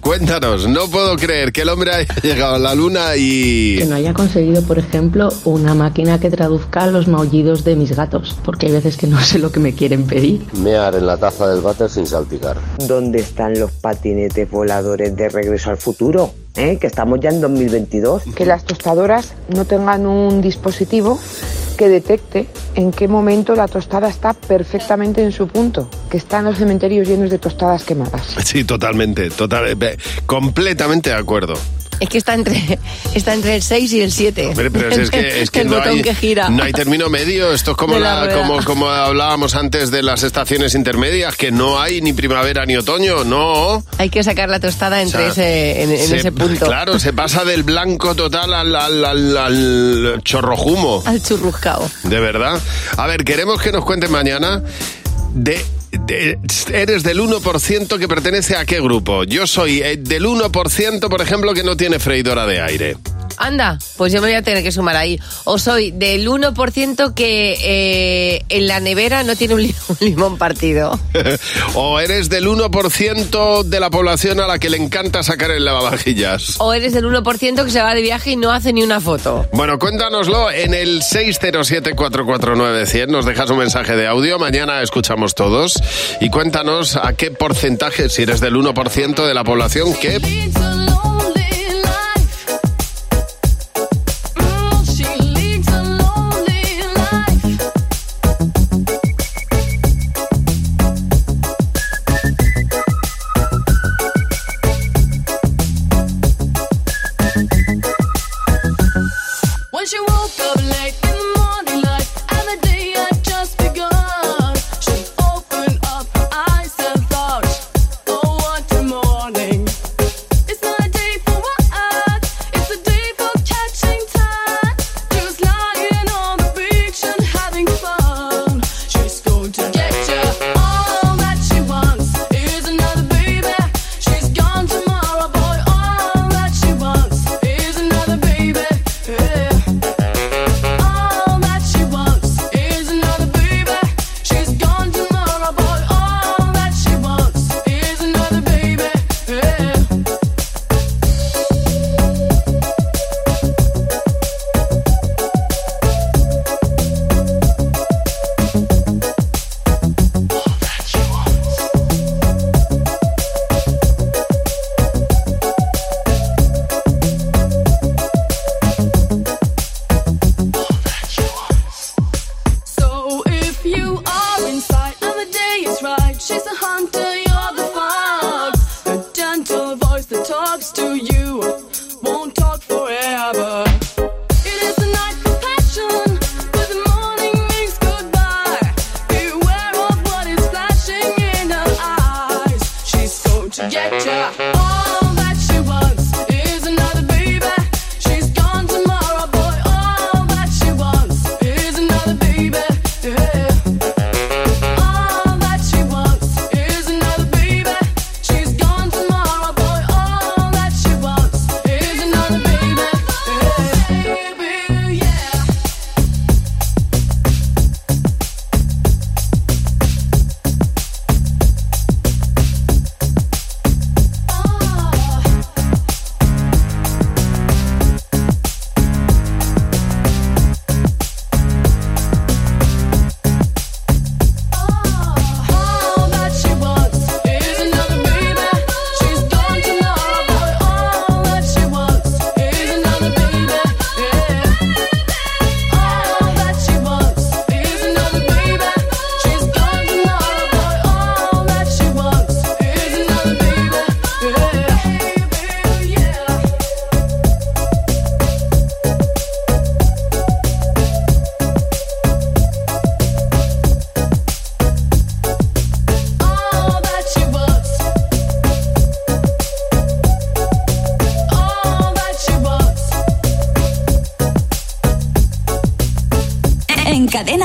cuéntanos, 0.00 0.68
no 0.68 0.88
puedo 0.88 1.16
creer 1.16 1.50
que 1.52 1.62
el 1.62 1.70
hombre 1.70 1.92
haya 1.92 2.14
llegado 2.22 2.56
a 2.56 2.58
la 2.58 2.74
luna 2.74 3.16
y... 3.16 3.78
Que 3.78 3.86
no 3.86 3.96
haya 3.96 4.12
conseguido, 4.12 4.62
por 4.62 4.78
ejemplo, 4.78 5.30
una 5.44 5.74
máquina 5.74 6.20
que 6.20 6.30
traduzca 6.30 6.83
los 6.92 7.08
maullidos 7.08 7.64
de 7.64 7.76
mis 7.76 7.94
gatos, 7.96 8.36
porque 8.44 8.66
hay 8.66 8.72
veces 8.72 8.96
que 8.96 9.06
no 9.06 9.20
sé 9.20 9.38
lo 9.38 9.50
que 9.50 9.60
me 9.60 9.74
quieren 9.74 10.06
pedir. 10.06 10.44
Mear 10.54 10.94
en 10.94 11.06
la 11.06 11.16
taza 11.16 11.48
del 11.48 11.60
váter 11.60 11.90
sin 11.90 12.06
salpicar. 12.06 12.56
¿Dónde 12.86 13.20
están 13.20 13.58
los 13.58 13.70
patinetes 13.72 14.50
voladores 14.50 15.16
de 15.16 15.28
regreso 15.28 15.70
al 15.70 15.76
futuro? 15.76 16.32
¿Eh? 16.56 16.78
Que 16.80 16.86
estamos 16.86 17.18
ya 17.20 17.30
en 17.30 17.40
2022. 17.40 18.22
Que 18.34 18.46
las 18.46 18.64
tostadoras 18.64 19.34
no 19.48 19.64
tengan 19.64 20.06
un 20.06 20.40
dispositivo 20.40 21.18
que 21.76 21.88
detecte 21.88 22.46
en 22.74 22.92
qué 22.92 23.08
momento 23.08 23.54
la 23.54 23.68
tostada 23.68 24.08
está 24.08 24.32
perfectamente 24.32 25.22
en 25.22 25.32
su 25.32 25.48
punto, 25.48 25.88
que 26.10 26.16
están 26.16 26.44
los 26.44 26.58
cementerios 26.58 27.08
llenos 27.08 27.30
de 27.30 27.38
tostadas 27.38 27.84
quemadas. 27.84 28.36
Sí, 28.44 28.64
totalmente, 28.64 29.30
total, 29.30 29.82
eh, 29.82 29.98
completamente 30.26 31.10
de 31.10 31.16
acuerdo. 31.16 31.54
Es 32.00 32.08
que 32.08 32.18
está 32.18 32.34
entre, 32.34 32.78
está 33.14 33.34
entre 33.34 33.56
el 33.56 33.62
6 33.62 33.92
y 33.92 34.00
el 34.02 34.12
7. 34.12 34.46
Hombre, 34.48 34.70
pero 34.70 34.88
es 34.90 35.10
que, 35.10 35.42
es 35.42 35.50
que 35.52 35.60
el 35.60 35.68
no, 35.68 35.76
botón 35.76 35.94
hay, 35.96 36.02
que 36.02 36.14
gira. 36.14 36.48
no 36.48 36.62
hay 36.62 36.72
término 36.72 37.08
medio. 37.08 37.52
Esto 37.52 37.72
es 37.72 37.76
como, 37.76 37.98
la 37.98 38.28
como, 38.34 38.62
como 38.64 38.88
hablábamos 38.88 39.54
antes 39.54 39.90
de 39.90 40.02
las 40.02 40.22
estaciones 40.22 40.74
intermedias, 40.74 41.36
que 41.36 41.50
no 41.52 41.80
hay 41.80 42.00
ni 42.00 42.12
primavera 42.12 42.66
ni 42.66 42.76
otoño, 42.76 43.24
no. 43.24 43.84
Hay 43.98 44.10
que 44.10 44.22
sacar 44.22 44.48
la 44.48 44.60
tostada 44.60 45.00
entre 45.02 45.28
O 45.28 45.34
sea, 45.34 45.44
ese, 45.48 45.82
en, 45.82 45.92
en 45.92 46.06
se- 46.08 46.16
ese 46.16 46.32
punto. 46.32 46.66
Claro, 46.66 46.98
se 46.98 47.12
pasa 47.12 47.44
del 47.44 47.62
blanco 47.62 48.14
total 48.14 48.52
al, 48.54 48.74
al, 48.74 49.04
al, 49.04 49.36
al 49.36 50.20
chorrojumo. 50.24 51.02
Al 51.06 51.22
churruscao. 51.22 51.88
De 52.02 52.20
verdad. 52.20 52.60
A 52.96 53.06
ver, 53.06 53.24
queremos 53.24 53.60
que 53.62 53.72
nos 53.72 53.84
cuentes 53.84 54.10
mañana 54.10 54.62
de- 55.34 55.64
eres 56.72 57.02
del 57.02 57.20
1% 57.20 57.98
que 57.98 58.08
pertenece 58.08 58.56
a 58.56 58.64
qué 58.64 58.80
grupo. 58.80 59.24
Yo 59.24 59.46
soy 59.46 59.80
eh, 59.80 59.96
del 59.96 60.24
1%, 60.24 61.08
por 61.08 61.20
ejemplo, 61.20 61.54
que 61.54 61.62
no 61.62 61.76
tiene 61.76 61.98
freidora 61.98 62.46
de 62.46 62.60
aire. 62.60 62.96
Anda, 63.36 63.78
pues 63.96 64.12
yo 64.12 64.20
me 64.20 64.28
voy 64.28 64.36
a 64.36 64.42
tener 64.42 64.62
que 64.62 64.72
sumar 64.72 64.96
ahí. 64.96 65.18
O 65.44 65.58
soy 65.58 65.90
del 65.90 66.28
1% 66.28 67.14
que 67.14 67.56
eh, 67.62 68.44
en 68.48 68.66
la 68.68 68.80
nevera 68.80 69.22
no 69.24 69.36
tiene 69.36 69.54
un, 69.54 69.62
li- 69.62 69.74
un 69.88 69.96
limón 70.00 70.38
partido. 70.38 70.98
o 71.74 72.00
eres 72.00 72.28
del 72.28 72.46
1% 72.46 73.62
de 73.64 73.80
la 73.80 73.90
población 73.90 74.40
a 74.40 74.46
la 74.46 74.58
que 74.58 74.70
le 74.70 74.76
encanta 74.76 75.22
sacar 75.22 75.50
el 75.50 75.64
lavavajillas. 75.64 76.54
O 76.58 76.72
eres 76.72 76.92
del 76.94 77.04
1% 77.06 77.64
que 77.64 77.70
se 77.70 77.82
va 77.82 77.94
de 77.94 78.02
viaje 78.02 78.32
y 78.32 78.36
no 78.36 78.50
hace 78.52 78.72
ni 78.72 78.82
una 78.82 79.00
foto. 79.00 79.46
Bueno, 79.52 79.78
cuéntanoslo 79.78 80.50
en 80.50 80.74
el 80.74 81.02
607-449-100. 81.02 83.06
Nos 83.08 83.24
dejas 83.26 83.50
un 83.50 83.58
mensaje 83.58 83.96
de 83.96 84.06
audio. 84.06 84.38
Mañana 84.38 84.82
escuchamos 84.82 85.34
todos. 85.34 85.74
Y 86.20 86.30
cuéntanos 86.30 86.96
a 86.96 87.12
qué 87.14 87.30
porcentaje, 87.30 88.08
si 88.08 88.22
eres 88.22 88.40
del 88.40 88.54
1% 88.54 89.26
de 89.26 89.34
la 89.34 89.44
población, 89.44 89.92
que 89.94 90.20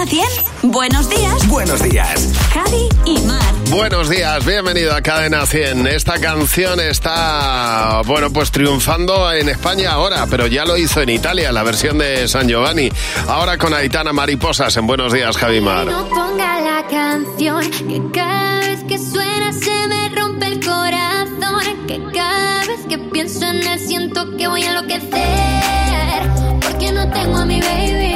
100. 0.10 0.72
Buenos 0.72 1.08
días. 1.08 1.48
Buenos 1.48 1.84
días. 1.84 2.34
Javi 2.52 2.90
y 3.06 3.20
Mar. 3.28 3.54
Buenos 3.70 4.10
días, 4.10 4.44
bienvenido 4.44 4.96
a 4.96 5.02
Cadena 5.02 5.46
100. 5.46 5.86
Esta 5.86 6.20
canción 6.20 6.80
está, 6.80 8.02
bueno, 8.08 8.32
pues 8.32 8.50
triunfando 8.50 9.32
en 9.32 9.50
España 9.50 9.92
ahora, 9.92 10.26
pero 10.28 10.48
ya 10.48 10.66
lo 10.66 10.78
hizo 10.78 11.02
en 11.04 11.10
Italia, 11.10 11.52
la 11.52 11.62
versión 11.62 12.00
de 12.00 12.28
San 12.28 12.48
Giovanni. 12.48 12.90
Ahora 13.28 13.60
con 13.60 13.72
Aitana 13.76 14.12
Mariposas 14.12 14.76
en 14.78 14.88
Buenos 14.88 15.14
días, 15.14 15.38
Javimar. 15.38 15.86
No 15.86 16.10
ponga 16.10 16.60
la 16.60 16.88
canción 16.88 17.70
que 17.70 18.02
cada 18.12 18.60
vez 18.62 18.84
que 18.86 18.98
suena 18.98 19.54
se 19.54 19.88
me 19.88 20.10
rompe 20.10 20.48
el 20.48 20.66
corazón. 20.66 21.88
Que 21.88 22.02
cada 22.12 22.66
vez 22.66 22.80
que 22.90 22.98
pienso 22.98 23.46
en 23.46 23.68
él 23.68 23.80
siento 23.80 24.36
que 24.36 24.48
voy 24.48 24.64
a 24.64 24.70
enloquecer. 24.70 26.30
Porque 26.62 26.92
no 26.92 27.08
tengo 27.12 27.38
a 27.38 27.46
mi 27.46 27.62
baby 27.62 28.09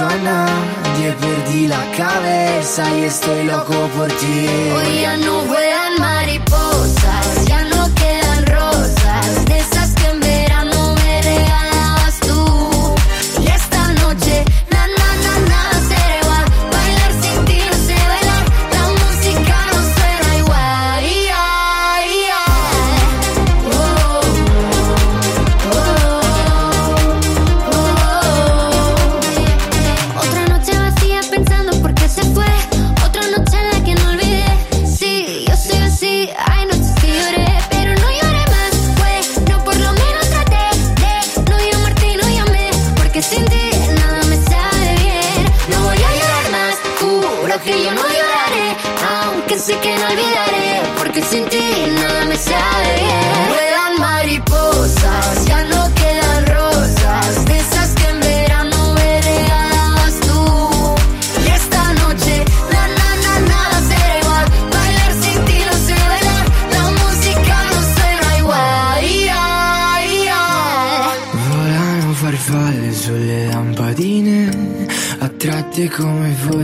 lo 0.00 0.06
he 0.06 0.06
dicho 0.06 0.06
a 0.06 0.16
nadie, 0.16 1.12
perdí 1.20 1.66
la 1.68 1.90
cabeza 1.96 2.82
y 2.96 3.04
estoy 3.04 3.44
loco 3.44 3.88
por 3.96 4.08
ti. 4.08 4.46
Hoy 4.74 5.00
ya 5.02 5.16
no 5.18 5.40
vuelan 5.42 6.00
mariposas, 6.00 7.03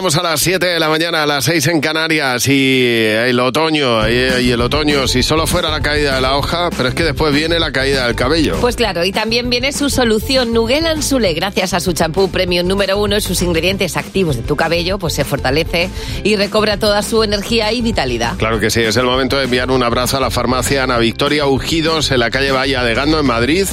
llegamos 0.00 0.16
a 0.16 0.22
las 0.22 0.40
7 0.40 0.64
de 0.64 0.80
la 0.80 0.88
mañana, 0.88 1.24
a 1.24 1.26
las 1.26 1.44
6 1.44 1.66
en 1.66 1.80
Canarias 1.82 2.48
y 2.48 2.86
el 2.86 3.38
otoño, 3.38 4.08
y 4.08 4.14
y 4.40 4.50
el 4.50 4.60
otoño, 4.62 5.06
si 5.06 5.22
solo 5.22 5.46
fuera 5.46 5.68
la 5.68 5.82
caída 5.82 6.14
de 6.14 6.22
la 6.22 6.36
hoja, 6.36 6.70
pero 6.74 6.88
es 6.88 6.94
que 6.94 7.04
después 7.04 7.34
viene 7.34 7.58
la 7.58 7.70
caída 7.70 8.06
del 8.06 8.14
cabello. 8.14 8.56
Pues 8.62 8.76
claro, 8.76 9.04
y 9.04 9.12
también 9.12 9.50
viene 9.50 9.72
su 9.72 9.90
solución 9.90 10.54
Nuguel 10.54 10.86
Ansule. 10.86 11.34
Gracias 11.34 11.74
a 11.74 11.80
su 11.80 11.92
champú 11.92 12.30
premium 12.30 12.66
número 12.66 12.96
uno 12.96 13.18
y 13.18 13.20
sus 13.20 13.42
ingredientes 13.42 13.98
activos 13.98 14.36
de 14.36 14.42
tu 14.42 14.56
cabello, 14.56 14.98
pues 14.98 15.12
se 15.12 15.24
fortalece 15.24 15.90
y 16.24 16.36
recobra 16.36 16.78
toda 16.78 17.02
su 17.02 17.22
energía 17.22 17.70
y 17.72 17.82
vitalidad. 17.82 18.38
Claro 18.38 18.58
que 18.58 18.70
sí, 18.70 18.80
es 18.80 18.96
el 18.96 19.04
momento 19.04 19.36
de 19.36 19.44
enviar 19.44 19.70
un 19.70 19.82
abrazo 19.82 20.16
a 20.16 20.20
la 20.20 20.30
farmacia 20.30 20.84
Ana 20.84 20.96
Victoria 20.96 21.46
Ujidos 21.46 22.10
en 22.10 22.20
la 22.20 22.30
calle 22.30 22.52
Bahía 22.52 22.82
de 22.82 22.94
Gando, 22.94 23.20
en 23.20 23.26
Madrid. 23.26 23.66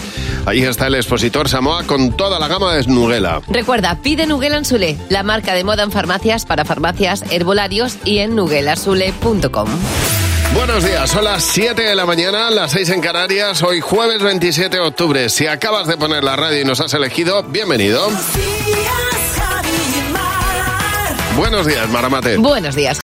Ahí 0.45 0.63
está 0.63 0.88
el 0.88 0.95
expositor 0.95 1.49
Samoa 1.49 1.84
con 1.84 2.15
toda 2.15 2.39
la 2.39 2.47
gama 2.47 2.73
de 2.73 2.86
Nuguela. 2.88 3.41
Recuerda, 3.49 3.99
pide 4.01 4.25
Nuguel 4.28 4.53
Ansule, 4.53 4.97
la 5.09 5.23
marca 5.23 5.53
de 5.53 5.65
moda 5.65 5.84
en 5.84 5.91
farmacias 6.18 6.45
para 6.45 6.65
farmacias, 6.65 7.24
herbolarios 7.30 7.97
y 8.03 8.20
en 8.20 8.36
nuguelasule.com. 8.36 9.70
Buenos 10.55 10.84
días, 10.84 11.11
son 11.11 11.26
las 11.26 11.43
7 11.43 11.80
de 11.80 11.95
la 11.95 12.07
mañana, 12.07 12.49
las 12.49 12.72
6 12.72 12.89
en 12.89 13.01
Canarias, 13.01 13.61
hoy 13.61 13.82
jueves 13.82 14.24
27 14.24 14.78
de 14.78 14.84
octubre. 14.84 15.30
Si 15.30 15.45
acabas 15.45 15.88
de 15.88 15.95
poner 15.95 16.24
la 16.24 16.36
radio 16.36 16.61
y 16.61 16.65
nos 16.65 16.80
has 16.80 16.93
elegido, 16.95 17.43
bienvenido. 17.43 18.09
Buenos 21.38 21.68
días, 21.68 21.88
Maramate. 21.89 22.38
Buenos 22.38 22.74
días, 22.74 22.95